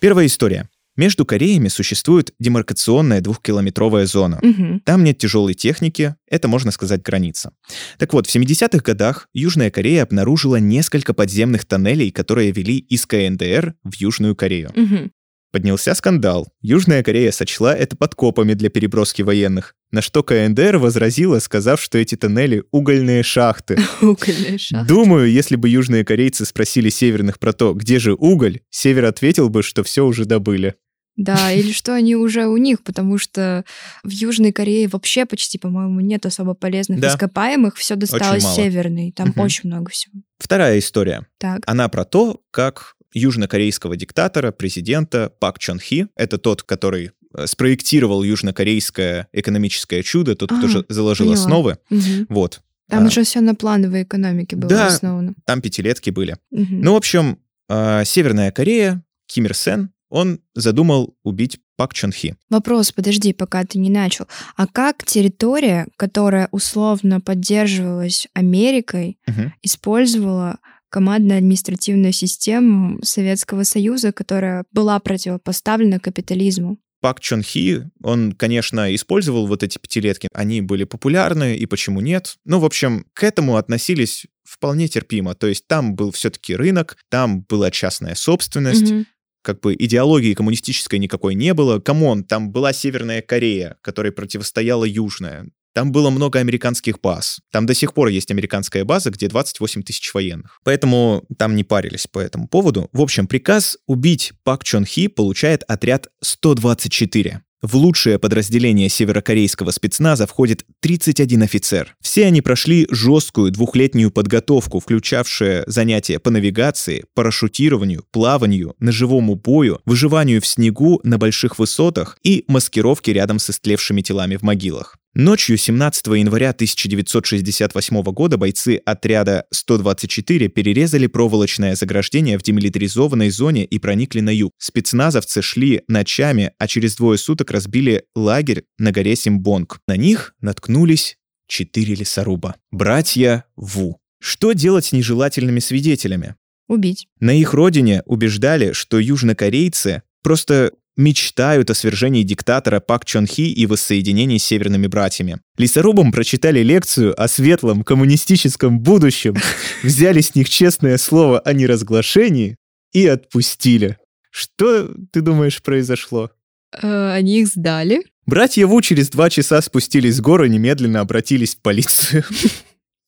Первая 0.00 0.26
история. 0.26 0.68
Между 0.96 1.26
Кореями 1.26 1.68
существует 1.68 2.32
демаркационная 2.38 3.20
двухкилометровая 3.20 4.06
зона. 4.06 4.38
Мгм. 4.42 4.80
Там 4.80 5.04
нет 5.04 5.18
тяжелой 5.18 5.54
техники, 5.54 6.16
это, 6.28 6.48
можно 6.48 6.70
сказать, 6.70 7.02
граница. 7.02 7.52
Так 7.98 8.12
вот, 8.12 8.26
в 8.26 8.34
70-х 8.34 8.82
годах 8.82 9.28
Южная 9.34 9.70
Корея 9.70 10.02
обнаружила 10.02 10.56
несколько 10.56 11.14
подземных 11.14 11.64
тоннелей, 11.64 12.10
которые 12.10 12.50
вели 12.50 12.78
из 12.78 13.06
КНДР 13.06 13.74
в 13.84 13.94
Южную 13.94 14.34
Корею. 14.34 14.70
Мгм. 14.74 15.12
Поднялся 15.52 15.94
скандал. 15.94 16.48
Южная 16.60 17.02
Корея 17.02 17.30
сочла 17.30 17.74
это 17.74 17.96
подкопами 17.96 18.52
для 18.52 18.68
переброски 18.68 19.22
военных. 19.22 19.74
На 19.90 20.02
что 20.02 20.22
КНДР 20.22 20.76
возразила, 20.76 21.38
сказав, 21.38 21.80
что 21.80 21.96
эти 21.96 22.14
тоннели— 22.14 22.64
угольные 22.72 23.22
шахты. 23.22 23.78
Угольная 24.02 24.58
шахта. 24.58 24.86
Думаю, 24.86 25.30
если 25.30 25.56
бы 25.56 25.68
южные 25.68 26.04
корейцы 26.04 26.44
спросили 26.44 26.90
северных 26.90 27.38
про 27.38 27.52
то, 27.52 27.72
где 27.72 27.98
же 27.98 28.14
уголь, 28.14 28.60
север 28.70 29.06
ответил 29.06 29.48
бы, 29.48 29.62
что 29.62 29.82
все 29.82 30.04
уже 30.04 30.24
добыли. 30.24 30.74
Да, 31.16 31.50
или 31.50 31.72
что 31.72 31.94
они 31.94 32.14
уже 32.16 32.46
у 32.46 32.56
них, 32.58 32.82
потому 32.82 33.16
что 33.18 33.64
в 34.04 34.10
Южной 34.10 34.52
Корее 34.52 34.86
вообще 34.88 35.24
почти, 35.24 35.58
по-моему, 35.58 36.00
нет 36.00 36.26
особо 36.26 36.52
полезных 36.54 37.00
Да. 37.00 37.08
ископаемых, 37.08 37.76
все 37.76 37.96
досталось. 37.96 38.44
Северной, 38.44 39.12
там 39.12 39.28
Мгм. 39.28 39.40
очень 39.40 39.68
много 39.70 39.90
всего. 39.90 40.12
Вторая 40.38 40.78
история. 40.78 41.26
Так, 41.38 41.60
Она 41.66 41.88
про 41.88 42.04
то, 42.04 42.42
как 42.50 42.94
южнокорейского 43.14 43.96
диктатора, 43.96 44.52
президента 44.52 45.32
Пак 45.40 45.58
Чон 45.58 45.80
Хи, 45.80 46.08
это 46.16 46.38
тот, 46.38 46.62
который 46.62 47.12
э, 47.38 47.46
спроектировал 47.46 48.22
южнокорейское 48.22 49.28
экономическое 49.32 50.02
чудо, 50.02 50.34
тот, 50.36 50.50
кто 50.50 50.66
А, 50.66 50.68
же 50.68 50.84
заложил 50.88 51.26
поняла. 51.26 51.42
основы. 51.44 51.78
Мгм. 51.90 52.26
Вот. 52.30 52.60
там 52.88 53.02
А, 53.02 53.06
уже 53.08 53.24
все 53.24 53.40
на 53.40 53.54
плановой 53.56 54.04
экономике 54.04 54.54
было 54.56 54.68
Да. 54.70 54.86
основано. 54.86 55.34
Там 55.44 55.60
пятилетки 55.60 56.10
были. 56.10 56.36
Мгм. 56.52 56.80
Ну, 56.82 56.92
в 56.92 56.96
общем, 56.96 57.38
э, 57.68 58.04
Северная 58.04 58.52
Корея, 58.52 59.02
Ким 59.26 59.46
Ир 59.46 59.54
Сен, 59.54 59.90
он 60.08 60.40
задумал 60.54 61.16
убить 61.24 61.58
Пак 61.76 61.92
Чон 61.94 62.12
Хи. 62.12 62.36
Вопрос, 62.48 62.92
подожди, 62.92 63.32
пока 63.32 63.64
ты 63.64 63.78
не 63.78 63.90
начал. 63.90 64.26
А 64.56 64.66
как 64.66 65.04
территория, 65.04 65.86
которая 65.96 66.48
условно 66.50 67.20
поддерживалась 67.20 68.26
Америкой, 68.34 69.18
Мгм. 69.26 69.52
использовала 69.62 70.58
командно-административную 70.88 72.12
систему 72.12 72.98
Советского 73.02 73.64
Союза, 73.64 74.12
которая 74.12 74.64
была 74.72 74.98
противопоставлена 75.00 75.98
капитализму? 75.98 76.78
Пак 77.00 77.20
Чон 77.20 77.42
Хи, 77.42 77.82
он, 78.02 78.32
конечно, 78.32 78.94
использовал 78.94 79.46
вот 79.46 79.62
эти 79.62 79.78
пятилетки, 79.78 80.28
они 80.32 80.62
были 80.62 80.84
популярны, 80.84 81.56
и 81.56 81.66
почему 81.66 82.00
нет? 82.00 82.36
Ну, 82.44 82.58
в 82.58 82.64
общем, 82.64 83.04
к 83.12 83.22
этому 83.22 83.56
относились 83.56 84.26
вполне 84.44 84.88
терпимо. 84.88 85.34
То 85.34 85.46
есть 85.46 85.66
там 85.66 85.94
был 85.94 86.10
все-таки 86.12 86.56
рынок, 86.56 86.96
там 87.10 87.42
была 87.42 87.70
частная 87.70 88.14
собственность, 88.14 88.90
Мгм. 88.90 89.06
Как 89.46 89.60
бы 89.60 89.76
идеологии 89.78 90.34
коммунистической 90.34 90.98
никакой 90.98 91.36
не 91.36 91.54
было. 91.54 91.78
Come 91.78 92.04
on, 92.04 92.24
там 92.24 92.50
была 92.50 92.72
Северная 92.72 93.22
Корея, 93.22 93.76
которой 93.80 94.10
противостояла 94.10 94.84
Южная. 94.84 95.48
Там 95.72 95.92
было 95.92 96.10
много 96.10 96.40
американских 96.40 97.00
баз. 97.00 97.38
Там 97.52 97.64
до 97.64 97.74
сих 97.74 97.94
пор 97.94 98.08
есть 98.08 98.32
американская 98.32 98.84
база, 98.84 99.10
где 99.10 99.28
28 99.28 99.84
тысяч 99.84 100.12
военных. 100.12 100.58
Поэтому 100.64 101.24
там 101.38 101.54
не 101.54 101.62
парились 101.62 102.08
по 102.08 102.18
этому 102.18 102.48
поводу. 102.48 102.88
В 102.92 103.00
общем, 103.00 103.28
приказ 103.28 103.78
убить 103.86 104.32
Пак 104.42 104.64
Чон 104.64 104.84
Хи 104.84 105.06
получает 105.06 105.62
отряд 105.68 106.08
124. 106.22 107.42
В 107.66 107.74
лучшее 107.74 108.20
подразделение 108.20 108.88
северокорейского 108.88 109.72
спецназа 109.72 110.28
входит 110.28 110.64
31 110.82 111.42
офицер. 111.42 111.96
Все 112.00 112.26
они 112.26 112.40
прошли 112.40 112.86
жесткую 112.92 113.50
двухлетнюю 113.50 114.12
подготовку, 114.12 114.78
включавшую 114.78 115.64
занятия 115.66 116.20
по 116.20 116.30
навигации, 116.30 117.06
парашютированию, 117.14 118.04
плаванию, 118.12 118.76
ножевому 118.78 119.34
бою, 119.34 119.80
выживанию 119.84 120.40
в 120.40 120.46
снегу 120.46 121.00
на 121.02 121.18
больших 121.18 121.58
высотах 121.58 122.20
и 122.22 122.44
маскировке 122.46 123.12
рядом 123.12 123.40
с 123.40 123.50
истлевшими 123.50 124.00
телами 124.00 124.36
в 124.36 124.42
могилах. 124.42 124.96
Ночью 125.18 125.56
17 125.56 126.08
января 126.08 126.50
1968 126.50 128.02
года 128.02 128.36
бойцы 128.36 128.82
отряда 128.84 129.46
124 129.50 130.48
перерезали 130.48 131.06
проволочное 131.06 131.74
заграждение 131.74 132.38
в 132.38 132.42
демилитаризованной 132.42 133.30
зоне 133.30 133.64
и 133.64 133.78
проникли 133.78 134.20
на 134.20 134.28
юг. 134.28 134.52
Спецназовцы 134.58 135.40
шли 135.40 135.80
ночами, 135.88 136.52
а 136.58 136.66
через 136.66 136.96
двое 136.96 137.16
суток 137.16 137.50
разбили 137.50 138.04
лагерь 138.14 138.64
на 138.76 138.92
горе 138.92 139.16
Симбонг. 139.16 139.80
На 139.88 139.96
них 139.96 140.34
наткнулись 140.42 141.16
четыре 141.48 141.94
лесоруба. 141.94 142.56
Братья 142.70 143.46
Ву. 143.56 143.98
Что 144.20 144.52
делать 144.52 144.84
с 144.84 144.92
нежелательными 144.92 145.60
свидетелями? 145.60 146.34
Убить. 146.68 147.08
На 147.20 147.30
их 147.30 147.54
родине 147.54 148.02
убеждали, 148.04 148.72
что 148.72 148.98
южнокорейцы 148.98 150.02
просто 150.22 150.72
мечтают 150.96 151.70
о 151.70 151.74
свержении 151.74 152.22
диктатора 152.22 152.80
Пак 152.80 153.04
Чон 153.04 153.26
Хи 153.26 153.52
и 153.52 153.66
воссоединении 153.66 154.38
с 154.38 154.44
северными 154.44 154.86
братьями. 154.86 155.38
Лесорубам 155.58 156.12
прочитали 156.12 156.60
лекцию 156.60 157.20
о 157.20 157.28
светлом 157.28 157.82
коммунистическом 157.82 158.80
будущем, 158.80 159.36
взяли 159.82 160.20
с 160.20 160.34
них 160.34 160.48
честное 160.48 160.98
слово 160.98 161.40
о 161.40 161.52
неразглашении 161.52 162.56
и 162.92 163.06
отпустили. 163.06 163.98
Что, 164.30 164.90
ты 165.12 165.20
думаешь, 165.20 165.62
произошло? 165.62 166.30
Э, 166.72 167.12
Они 167.12 167.40
их 167.40 167.48
сдали. 167.48 168.02
Братья 168.26 168.66
Ву 168.66 168.80
через 168.82 169.08
два 169.08 169.30
часа 169.30 169.62
спустились 169.62 170.16
с 170.16 170.20
горы 170.20 170.48
и 170.48 170.50
немедленно 170.50 171.00
обратились 171.00 171.54
в 171.54 171.60
полицию. 171.60 172.24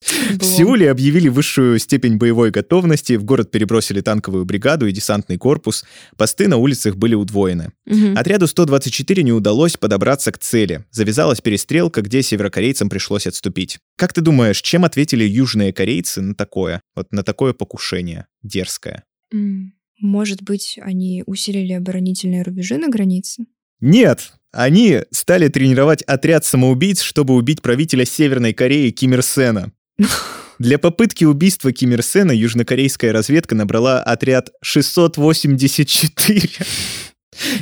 В. 0.09 0.43
Сеуле 0.43 0.91
объявили 0.91 1.29
высшую 1.29 1.79
степень 1.79 2.17
боевой 2.17 2.51
готовности, 2.51 3.15
в 3.15 3.25
город 3.25 3.51
перебросили 3.51 4.01
танковую 4.01 4.45
бригаду 4.45 4.87
и 4.87 4.93
десантный 4.93 5.39
корпус, 5.39 5.85
посты 6.17 6.49
на 6.49 6.57
улицах 6.57 6.97
были 6.97 7.15
удвоены. 7.15 7.73
Мгм. 7.87 8.17
Отряду 8.17 8.47
124 8.47 9.23
не 9.23 9.33
удалось 9.33 9.77
подобраться 9.77 10.33
к 10.33 10.39
цели. 10.39 10.85
Завязалась 10.91 11.41
перестрелка, 11.41 12.03
где 12.03 12.23
северокорейцам 12.23 12.89
пришлось 12.89 13.27
отступить. 13.27 13.79
Как 13.97 14.13
ты 14.13 14.21
думаешь, 14.21 14.61
чем 14.63 14.85
ответили 14.85 15.25
южные 15.25 15.73
корейцы 15.73 16.21
на 16.21 16.35
такое? 16.35 16.81
Вот 16.95 17.13
на 17.13 17.23
такое 17.23 17.53
покушение 17.53 18.27
дерзкое? 18.43 19.05
Может 20.01 20.43
быть, 20.43 20.79
они 20.81 21.25
усилили 21.27 21.73
оборонительные 21.73 22.43
рубежи 22.43 22.79
на 22.79 22.89
границе? 22.89 23.45
Нет! 23.81 24.33
Они 24.51 25.01
стали 25.11 25.49
тренировать 25.49 26.03
отряд 26.03 26.45
самоубийц, 26.45 27.03
чтобы 27.03 27.35
убить 27.35 27.61
правителя 27.61 28.05
Северной 28.07 28.55
Кореи 28.55 28.91
Ким 28.91 29.13
Ир 29.13 29.23
Сена. 29.23 29.73
Для 30.59 30.79
попытки 30.79 31.25
убийства 31.25 31.73
Ким 31.73 31.93
Ир 31.93 32.03
Сена 32.03 32.33
южнокорейская 32.33 33.13
разведка 33.13 33.55
набрала 33.55 34.03
отряд 34.03 34.51
684 34.61 36.51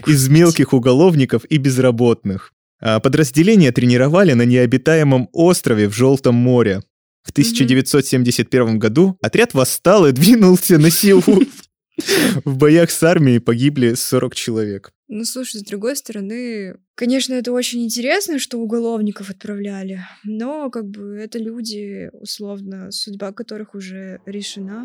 из 0.07 0.29
мелких 0.29 0.73
уголовников 0.73 1.45
и 1.45 1.59
безработных. 1.59 2.53
А 2.81 3.01
подразделение 3.01 3.73
тренировали 3.73 4.33
на 4.33 4.43
необитаемом 4.43 5.29
острове 5.33 5.89
в 5.89 5.95
Желтом 5.95 6.35
море. 6.35 6.83
В 7.23 7.33
1971 7.33 8.79
году 8.79 9.19
отряд 9.21 9.53
восстал 9.55 10.07
и 10.07 10.13
двинулся 10.13 10.79
на 10.79 10.91
Сеул. 10.91 11.43
В 12.45 12.57
боях 12.57 12.91
с 12.91 13.03
армией 13.03 13.39
погибли 13.39 13.95
40 13.95 14.35
человек. 14.35 14.93
Ну, 15.09 15.25
слушай, 15.25 15.61
с 15.61 15.63
другой 15.63 15.95
стороны, 15.95 16.79
конечно, 16.97 17.33
это 17.35 17.53
очень 17.53 17.85
интересно, 17.85 18.41
что 18.41 18.59
уголовников 18.59 19.31
отправляли, 19.31 20.01
но 20.25 20.69
как 20.69 20.89
бы 20.89 21.17
это 21.17 21.39
люди, 21.39 22.11
условно, 22.13 22.91
судьба 22.91 23.31
которых 23.31 23.77
уже 23.77 24.19
решена. 24.27 24.85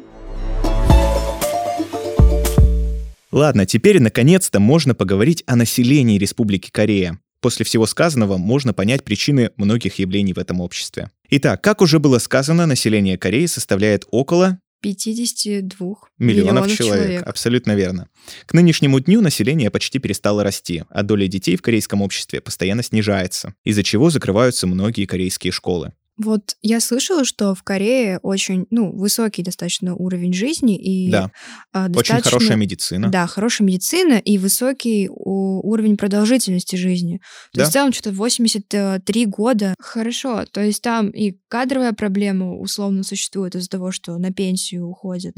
Ладно, 3.31 3.65
теперь 3.65 3.99
наконец-то 3.99 4.59
можно 4.59 4.93
поговорить 4.93 5.43
о 5.47 5.55
населении 5.55 6.19
Республики 6.19 6.69
Корея. 6.69 7.19
После 7.39 7.65
всего 7.65 7.87
сказанного 7.87 8.37
можно 8.37 8.75
понять 8.75 9.03
причины 9.03 9.49
многих 9.57 9.97
явлений 9.97 10.33
в 10.33 10.37
этом 10.37 10.61
обществе. 10.61 11.09
Итак, 11.31 11.63
как 11.63 11.81
уже 11.81 11.97
было 11.97 12.19
сказано, 12.19 12.67
население 12.67 13.17
Кореи 13.17 13.47
составляет 13.47 14.05
около 14.11 14.59
52 14.81 15.95
миллионов, 16.17 16.75
человек. 16.75 17.23
Абсолютно 17.25 17.75
верно. 17.75 18.07
К 18.45 18.53
нынешнему 18.53 18.99
дню 18.99 19.21
население 19.21 19.69
почти 19.69 19.99
перестало 19.99 20.43
расти, 20.43 20.83
а 20.89 21.03
доля 21.03 21.27
детей 21.27 21.55
в 21.55 21.61
корейском 21.61 22.01
обществе 22.01 22.41
постоянно 22.41 22.83
снижается, 22.83 23.53
из-за 23.63 23.83
чего 23.83 24.09
закрываются 24.09 24.67
многие 24.67 25.05
корейские 25.05 25.51
школы. 25.51 25.93
Вот 26.23 26.55
я 26.61 26.79
слышала, 26.79 27.23
что 27.25 27.55
в 27.55 27.63
Корее 27.63 28.19
очень, 28.21 28.67
ну, 28.69 28.91
высокий 28.91 29.41
достаточно 29.43 29.95
уровень 29.95 30.33
жизни 30.33 30.77
и 30.77 31.09
Да. 31.11 31.31
а, 31.73 31.85
Очень 31.85 31.93
достаточно- 31.93 32.29
хорошая 32.31 32.57
медицина. 32.57 33.09
Да, 33.09 33.25
хорошая 33.27 33.67
медицина 33.67 34.13
и 34.19 34.37
высокий 34.37 35.09
уровень 35.09 35.97
продолжительности 35.97 36.75
жизни. 36.75 37.17
То 37.53 37.57
Да. 37.57 37.61
есть 37.61 37.71
в 37.71 37.73
целом 37.73 37.93
что-то 37.93 38.11
83 38.11 39.25
года. 39.25 39.75
Хорошо. 39.79 40.45
То 40.45 40.61
есть 40.61 40.81
там 40.81 41.09
и 41.09 41.37
кадровая 41.47 41.93
проблема 41.93 42.57
условно 42.59 43.03
существует 43.03 43.55
из-за 43.55 43.69
того, 43.69 43.91
что 43.91 44.17
на 44.17 44.31
пенсию 44.31 44.87
уходят, 44.87 45.35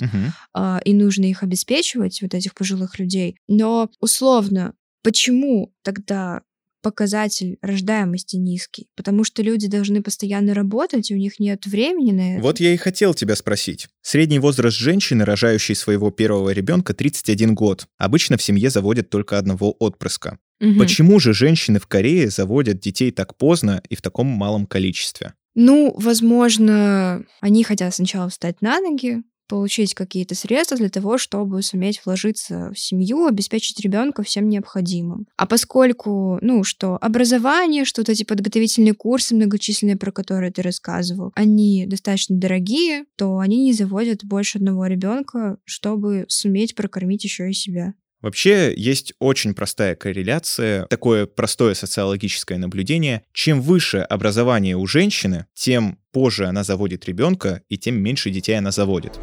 а, 0.54 0.82
и 0.84 0.94
нужно 0.94 1.26
их 1.26 1.44
обеспечивать, 1.44 2.22
вот 2.22 2.34
этих 2.34 2.54
пожилых 2.54 3.00
людей. 3.00 3.36
Но 3.48 3.90
условно, 4.00 4.74
почему 5.04 5.74
тогда 5.84 6.42
показатель 6.84 7.58
рождаемости 7.64 8.36
низкий? 8.36 8.90
Потому 8.96 9.24
что 9.24 9.42
люди 9.42 9.68
должны 9.68 10.04
постоянно 10.04 10.54
работать, 10.54 11.10
и 11.10 11.16
у 11.16 11.18
них 11.18 11.40
нет 11.40 11.66
времени 11.66 12.12
на 12.12 12.34
это. 12.36 12.44
Вот 12.44 12.60
я 12.60 12.74
и 12.74 12.78
хотел 12.78 13.16
тебя 13.16 13.36
спросить. 13.36 13.88
Средний 14.04 14.38
возраст 14.38 14.78
женщины, 14.78 15.26
рожающей 15.26 15.74
своего 15.74 16.12
первого 16.12 16.52
ребенка, 16.52 16.94
31 16.94 17.56
год. 17.56 17.88
Обычно 17.98 18.38
в 18.38 18.44
семье 18.44 18.70
заводят 18.70 19.10
только 19.10 19.40
одного 19.40 19.76
отпрыска. 19.80 20.38
Мгм. 20.60 20.78
Почему 20.78 21.20
же 21.20 21.34
женщины 21.34 21.80
в 21.80 21.88
Корее 21.88 22.30
заводят 22.30 22.80
детей 22.80 23.12
так 23.12 23.36
поздно 23.38 23.82
и 23.90 23.96
в 23.96 24.02
таком 24.02 24.28
малом 24.28 24.68
количестве? 24.68 25.34
Ну, 25.56 25.94
возможно, 25.98 27.26
они 27.42 27.64
хотят 27.64 27.94
сначала 27.94 28.30
встать 28.30 28.62
на 28.62 28.80
ноги, 28.80 29.24
получить 29.48 29.94
какие-то 29.94 30.36
средства 30.36 30.78
для 30.78 30.90
того, 30.90 31.18
чтобы 31.18 31.62
суметь 31.62 32.02
вложиться 32.06 32.72
в 32.74 32.80
семью, 32.80 33.26
обеспечить 33.26 33.80
ребенка 33.80 34.24
всем 34.24 34.50
необходимым. 34.50 35.28
А 35.38 35.46
поскольку, 35.46 36.40
ну, 36.42 36.64
что 36.64 36.98
образование, 37.02 37.86
что 37.86 38.02
вот 38.02 38.10
эти 38.10 38.24
подготовительные 38.24 38.94
курсы 38.94 39.36
многочисленные, 39.36 39.98
про 39.98 40.12
которые 40.12 40.52
ты 40.52 40.62
рассказывал, 40.62 41.32
они 41.36 41.86
достаточно 41.88 42.38
дорогие, 42.38 43.06
то 43.16 43.38
они 43.38 43.64
не 43.64 43.74
заводят 43.74 44.24
больше 44.24 44.58
одного 44.58 44.88
ребенка, 44.88 45.58
чтобы 45.66 46.26
суметь 46.28 46.76
прокормить 46.76 47.24
еще 47.24 47.50
и 47.50 47.54
себя. 47.54 47.94
Вообще 48.24 48.74
есть 48.74 49.14
очень 49.20 49.54
простая 49.54 49.96
корреляция, 49.96 50.86
такое 50.86 51.26
простое 51.26 51.74
социологическое 51.74 52.58
наблюдение. 52.58 53.24
Чем 53.34 53.62
выше 53.62 53.98
образование 53.98 54.78
у 54.78 54.88
женщины, 54.88 55.46
тем 55.54 56.00
позже 56.14 56.46
она 56.46 56.64
заводит 56.64 57.04
ребенка 57.06 57.64
и 57.68 57.78
тем 57.78 57.96
меньше 57.96 58.30
детей 58.30 58.58
она 58.58 58.72
заводит. 58.72 59.20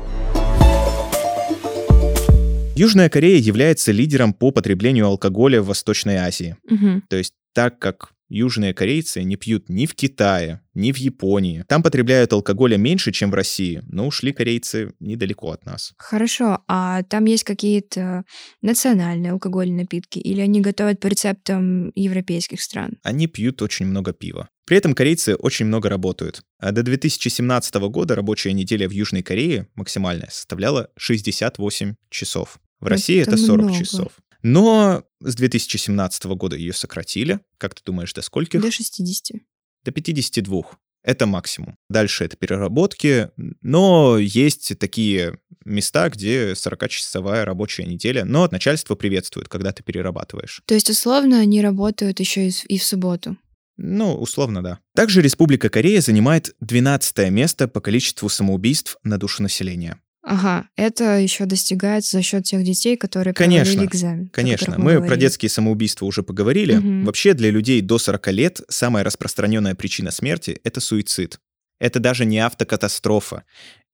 Южная 2.76 3.08
Корея 3.08 3.38
является 3.38 3.90
лидером 3.90 4.34
по 4.34 4.50
потреблению 4.50 5.06
алкоголя 5.06 5.62
в 5.62 5.68
Восточной 5.68 6.16
Азии. 6.16 6.56
Угу. 6.68 7.02
То 7.08 7.16
есть 7.16 7.32
так 7.54 7.78
как 7.78 8.12
южные 8.30 8.72
корейцы 8.72 9.22
не 9.22 9.36
пьют 9.36 9.68
ни 9.68 9.84
в 9.84 9.94
Китае, 9.94 10.62
ни 10.72 10.92
в 10.92 10.96
Японии. 10.96 11.64
Там 11.68 11.82
потребляют 11.82 12.32
алкоголя 12.32 12.78
меньше, 12.78 13.12
чем 13.12 13.30
в 13.30 13.34
России, 13.34 13.82
но 13.86 14.06
ушли 14.06 14.32
корейцы 14.32 14.94
недалеко 15.00 15.50
от 15.50 15.66
нас. 15.66 15.92
Хорошо, 15.98 16.60
а 16.68 17.02
там 17.02 17.26
есть 17.26 17.44
какие-то 17.44 18.24
национальные 18.62 19.32
алкогольные 19.32 19.82
напитки 19.82 20.18
или 20.18 20.40
они 20.40 20.60
готовят 20.60 21.00
по 21.00 21.08
рецептам 21.08 21.90
европейских 21.94 22.62
стран? 22.62 22.98
Они 23.02 23.26
пьют 23.26 23.60
очень 23.60 23.86
много 23.86 24.12
пива. 24.12 24.48
При 24.64 24.76
этом 24.76 24.94
корейцы 24.94 25.34
очень 25.34 25.66
много 25.66 25.88
работают. 25.88 26.42
А 26.58 26.70
до 26.70 26.84
2017 26.84 27.74
года 27.74 28.14
рабочая 28.14 28.52
неделя 28.52 28.88
в 28.88 28.92
Южной 28.92 29.22
Корее 29.22 29.66
максимальная 29.74 30.28
составляла 30.30 30.90
68 30.96 31.96
часов. 32.08 32.60
В 32.78 32.86
России 32.86 33.20
это, 33.20 33.32
это 33.32 33.38
40 33.38 33.66
много. 33.66 33.78
часов. 33.84 34.12
Но 34.42 35.04
с 35.20 35.34
2017 35.34 36.24
года 36.24 36.56
ее 36.56 36.72
сократили. 36.72 37.40
Как 37.58 37.74
ты 37.74 37.82
думаешь, 37.84 38.12
до 38.12 38.22
скольких? 38.22 38.60
До 38.60 38.70
60. 38.70 39.40
До 39.84 39.90
52. 39.92 40.62
Это 41.02 41.26
максимум. 41.26 41.76
Дальше 41.88 42.24
это 42.24 42.36
переработки, 42.36 43.30
но 43.62 44.18
есть 44.18 44.78
такие 44.78 45.38
места, 45.64 46.10
где 46.10 46.52
40-часовая 46.52 47.44
рабочая 47.44 47.84
неделя, 47.84 48.24
но 48.24 48.48
начальство 48.50 48.94
приветствует, 48.96 49.48
когда 49.48 49.72
ты 49.72 49.82
перерабатываешь. 49.82 50.62
То 50.66 50.74
есть, 50.74 50.90
условно, 50.90 51.40
они 51.40 51.62
работают 51.62 52.20
еще 52.20 52.48
и 52.48 52.78
в 52.78 52.84
субботу? 52.84 53.36
Ну, 53.78 54.14
условно, 54.14 54.62
да. 54.62 54.78
Также 54.94 55.22
Республика 55.22 55.70
Корея 55.70 56.02
занимает 56.02 56.54
12 56.60 57.30
место 57.30 57.66
по 57.66 57.80
количеству 57.80 58.28
самоубийств 58.28 58.98
на 59.02 59.16
душу 59.16 59.42
населения. 59.42 59.98
Ага, 60.30 60.68
это 60.76 61.18
еще 61.18 61.44
достигается 61.44 62.18
за 62.18 62.22
счет 62.22 62.44
тех 62.44 62.62
детей, 62.62 62.96
которые 62.96 63.34
конечно, 63.34 63.64
провалили 63.64 63.90
экзамен. 63.90 64.28
Конечно, 64.28 64.78
мы, 64.78 65.00
мы 65.00 65.06
про 65.08 65.16
детские 65.16 65.48
самоубийства 65.48 66.06
уже 66.06 66.22
поговорили. 66.22 66.76
Угу. 66.76 67.06
Вообще 67.06 67.34
для 67.34 67.50
людей 67.50 67.80
до 67.80 67.98
40 67.98 68.28
лет 68.28 68.60
самая 68.68 69.02
распространенная 69.02 69.74
причина 69.74 70.12
смерти— 70.12 70.60
это 70.62 70.80
суицид. 70.80 71.40
Это 71.80 71.98
даже 71.98 72.26
не 72.26 72.38
автокатастрофа 72.38 73.42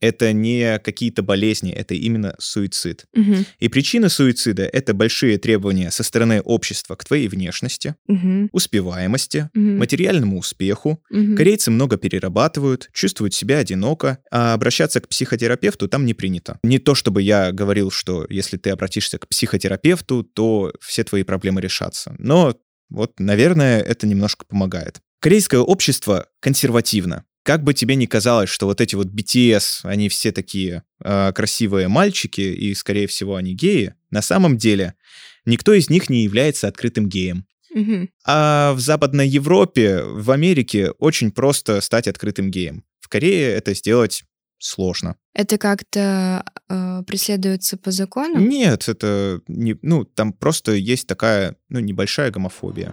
это 0.00 0.32
не 0.32 0.78
какие-то 0.78 1.22
болезни, 1.22 1.72
это 1.72 1.94
именно 1.94 2.34
суицид. 2.38 3.06
Угу. 3.14 3.34
И 3.58 3.68
причина 3.68 4.08
суицида— 4.08 4.64
это 4.72 4.94
большие 4.94 5.38
требования 5.38 5.90
со 5.90 6.02
стороны 6.02 6.40
общества 6.40 6.96
к 6.96 7.04
твоей 7.04 7.28
внешности, 7.28 7.94
угу. 8.06 8.48
успеваемости, 8.52 9.48
угу. 9.54 9.60
материальному 9.60 10.38
успеху. 10.38 11.02
Угу. 11.10 11.36
Корейцы 11.36 11.70
много 11.70 11.96
перерабатывают, 11.96 12.90
чувствуют 12.92 13.34
себя 13.34 13.58
одиноко, 13.58 14.18
а 14.30 14.54
обращаться 14.54 15.00
к 15.00 15.08
психотерапевту 15.08 15.88
там 15.88 16.04
не 16.04 16.14
принято. 16.14 16.58
Не 16.62 16.78
то 16.78 16.94
чтобы 16.94 17.22
я 17.22 17.52
говорил, 17.52 17.90
что 17.90 18.26
если 18.28 18.56
ты 18.56 18.70
обратишься 18.70 19.18
к 19.18 19.28
психотерапевту, 19.28 20.22
то 20.22 20.72
все 20.80 21.04
твои 21.04 21.22
проблемы 21.22 21.60
решатся. 21.60 22.14
Но 22.18 22.56
вот, 22.88 23.18
наверное, 23.18 23.80
это 23.80 24.06
немножко 24.06 24.44
помогает. 24.46 25.00
Корейское 25.20 25.60
общество 25.60 26.26
консервативно 26.40 27.24
как 27.46 27.62
бы 27.62 27.74
тебе 27.74 27.94
ни 27.94 28.06
казалось, 28.06 28.50
что 28.50 28.66
вот 28.66 28.80
эти 28.80 28.96
вот 28.96 29.06
BTS, 29.06 29.82
они 29.84 30.08
все 30.08 30.32
такие 30.32 30.82
э, 31.00 31.32
красивые 31.32 31.86
мальчики, 31.86 32.40
и, 32.40 32.74
скорее 32.74 33.06
всего, 33.06 33.36
они 33.36 33.54
геи, 33.54 33.94
на 34.10 34.20
самом 34.20 34.58
деле 34.58 34.94
никто 35.44 35.72
из 35.72 35.88
них 35.88 36.10
не 36.10 36.24
является 36.24 36.66
открытым 36.66 37.08
геем. 37.08 37.46
Угу. 37.70 38.08
А 38.26 38.72
в 38.72 38.80
Западной 38.80 39.28
Европе, 39.28 40.02
в 40.02 40.32
Америке 40.32 40.90
очень 40.98 41.30
просто 41.30 41.80
стать 41.82 42.08
открытым 42.08 42.50
геем. 42.50 42.84
В 42.98 43.08
Корее 43.08 43.52
это 43.52 43.74
сделать 43.74 44.24
сложно. 44.58 45.14
Это 45.32 45.56
как-то 45.56 46.44
э, 46.68 47.02
преследуется 47.06 47.76
по 47.76 47.92
закону? 47.92 48.40
Нет, 48.40 48.88
это 48.88 49.40
не, 49.46 49.78
ну 49.82 50.04
там 50.04 50.32
просто 50.32 50.72
есть 50.72 51.06
такая 51.06 51.54
ну 51.68 51.78
небольшая 51.78 52.32
гомофобия. 52.32 52.92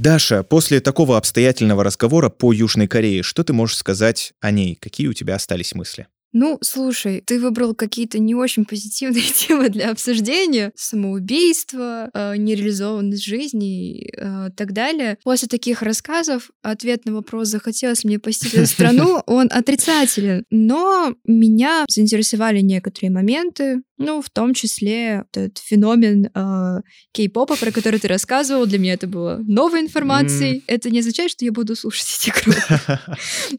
Даша, 0.00 0.42
после 0.42 0.80
такого 0.80 1.18
обстоятельного 1.18 1.84
разговора 1.84 2.30
по 2.30 2.54
Южной 2.54 2.88
Корее, 2.88 3.22
что 3.22 3.44
ты 3.44 3.52
можешь 3.52 3.76
сказать 3.76 4.32
о 4.40 4.50
ней? 4.50 4.78
Какие 4.80 5.08
у 5.08 5.12
тебя 5.12 5.34
остались 5.34 5.74
мысли? 5.74 6.08
Ну, 6.32 6.58
слушай, 6.62 7.22
ты 7.26 7.40
выбрал 7.40 7.74
какие-то 7.74 8.18
не 8.18 8.34
очень 8.34 8.64
позитивные 8.64 9.22
темы 9.34 9.68
для 9.68 9.90
обсуждения. 9.90 10.72
Самоубийство, 10.74 12.08
э, 12.14 12.36
нереализованность 12.36 13.24
жизни 13.24 13.98
и 13.98 14.12
э, 14.16 14.50
так 14.56 14.72
далее. 14.72 15.18
После 15.24 15.48
таких 15.48 15.82
рассказов 15.82 16.50
ответ 16.62 17.04
на 17.04 17.12
вопрос, 17.12 17.48
захотелось 17.48 18.04
мне 18.04 18.18
посетить 18.18 18.54
эту 18.54 18.66
страну, 18.66 19.22
он 19.26 19.48
отрицателен. 19.50 20.44
Но 20.50 21.14
меня 21.24 21.84
заинтересовали 21.88 22.60
некоторые 22.60 23.10
моменты, 23.10 23.82
ну, 24.00 24.20
в 24.22 24.30
том 24.30 24.54
числе 24.54 25.24
этот 25.32 25.58
феномен 25.58 26.30
э, 26.34 26.80
кей-попа, 27.12 27.56
про 27.56 27.70
который 27.70 27.98
ты 27.98 28.08
рассказывал. 28.08 28.66
Для 28.66 28.78
меня 28.78 28.94
это 28.94 29.06
было 29.06 29.40
новой 29.46 29.80
информацией. 29.80 30.58
Mm. 30.58 30.62
Это 30.66 30.90
не 30.90 31.00
означает, 31.00 31.30
что 31.30 31.44
я 31.44 31.52
буду 31.52 31.74
слушать 31.76 32.06
эти 32.20 32.30
группы. 32.30 32.98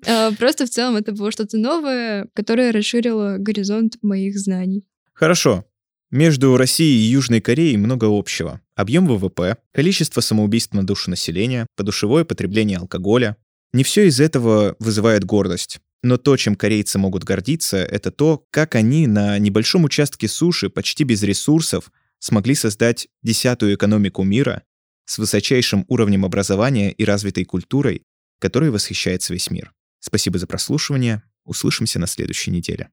Э, 0.06 0.32
просто 0.38 0.66
в 0.66 0.70
целом 0.70 0.96
это 0.96 1.12
было 1.12 1.32
что-то 1.32 1.58
новое, 1.58 2.28
которое 2.34 2.52
которая 2.52 2.74
расширила 2.74 3.38
горизонт 3.40 3.94
моих 4.02 4.38
знаний. 4.38 4.84
Хорошо. 5.14 5.64
Между 6.12 6.58
Россией 6.58 7.00
и 7.00 7.12
Южной 7.12 7.40
Кореей 7.40 7.78
много 7.78 8.06
общего. 8.06 8.60
Объем 8.76 9.08
ВВП, 9.08 9.56
количество 9.72 10.20
самоубийств 10.22 10.74
на 10.74 10.86
душу 10.86 11.10
населения, 11.10 11.66
подушевое 11.78 12.26
потребление 12.26 12.78
алкоголя. 12.78 13.38
Не 13.72 13.84
все 13.84 14.08
из 14.08 14.20
этого 14.20 14.76
вызывает 14.80 15.24
гордость. 15.24 15.80
Но 16.04 16.18
то, 16.18 16.36
чем 16.36 16.56
корейцы 16.56 16.98
могут 16.98 17.24
гордиться, 17.24 17.78
это 17.78 18.12
то, 18.12 18.46
как 18.50 18.76
они 18.76 19.06
на 19.08 19.38
небольшом 19.38 19.84
участке 19.84 20.28
суши, 20.28 20.70
почти 20.70 21.04
без 21.04 21.22
ресурсов, 21.22 21.92
смогли 22.20 22.56
создать 22.56 23.08
десятую 23.22 23.76
экономику 23.76 24.24
мира 24.24 24.64
с 25.06 25.18
высочайшим 25.18 25.86
уровнем 25.88 26.26
образования 26.26 26.92
и 26.92 27.06
развитой 27.06 27.46
культурой, 27.46 28.04
которой 28.40 28.72
восхищается 28.72 29.34
весь 29.34 29.52
мир. 29.52 29.74
Спасибо 30.00 30.40
за 30.40 30.48
прослушивание. 30.48 31.24
Услышимся 31.44 32.00
на 32.00 32.08
следующей 32.08 32.52
неделе. 32.52 32.90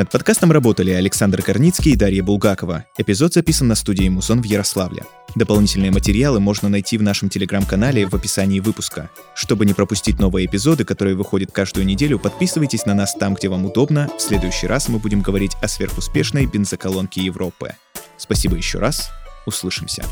Над 0.00 0.08
подкастом 0.10 0.50
работали 0.50 0.92
Александр 0.92 1.42
Корницкий 1.42 1.92
и 1.92 1.94
Дарья 1.94 2.22
Булгакова. 2.22 2.86
Эпизод 2.96 3.34
записан 3.34 3.68
на 3.68 3.74
студии 3.74 4.08
Музон 4.08 4.40
в 4.40 4.46
Ярославле. 4.46 5.02
Дополнительные 5.34 5.90
материалы 5.90 6.40
можно 6.40 6.70
найти 6.70 6.96
в 6.96 7.02
нашем 7.02 7.28
телеграм-канале 7.28 8.06
в 8.06 8.14
описании 8.14 8.60
выпуска. 8.60 9.10
Чтобы 9.34 9.66
не 9.66 9.74
пропустить 9.74 10.18
новые 10.18 10.46
эпизоды, 10.46 10.86
которые 10.86 11.16
выходят 11.16 11.52
каждую 11.52 11.84
неделю, 11.84 12.18
подписывайтесь 12.18 12.86
на 12.86 12.94
нас 12.94 13.12
там, 13.12 13.34
где 13.34 13.50
вам 13.50 13.66
удобно. 13.66 14.08
В 14.16 14.22
следующий 14.22 14.66
раз 14.66 14.88
мы 14.88 14.98
будем 14.98 15.20
говорить 15.20 15.52
о 15.60 15.68
сверхуспешной 15.68 16.46
бензоколонке 16.46 17.20
Европы. 17.20 17.74
Спасибо 18.16 18.56
еще 18.56 18.78
раз. 18.78 19.10
Услышимся. 19.44 20.06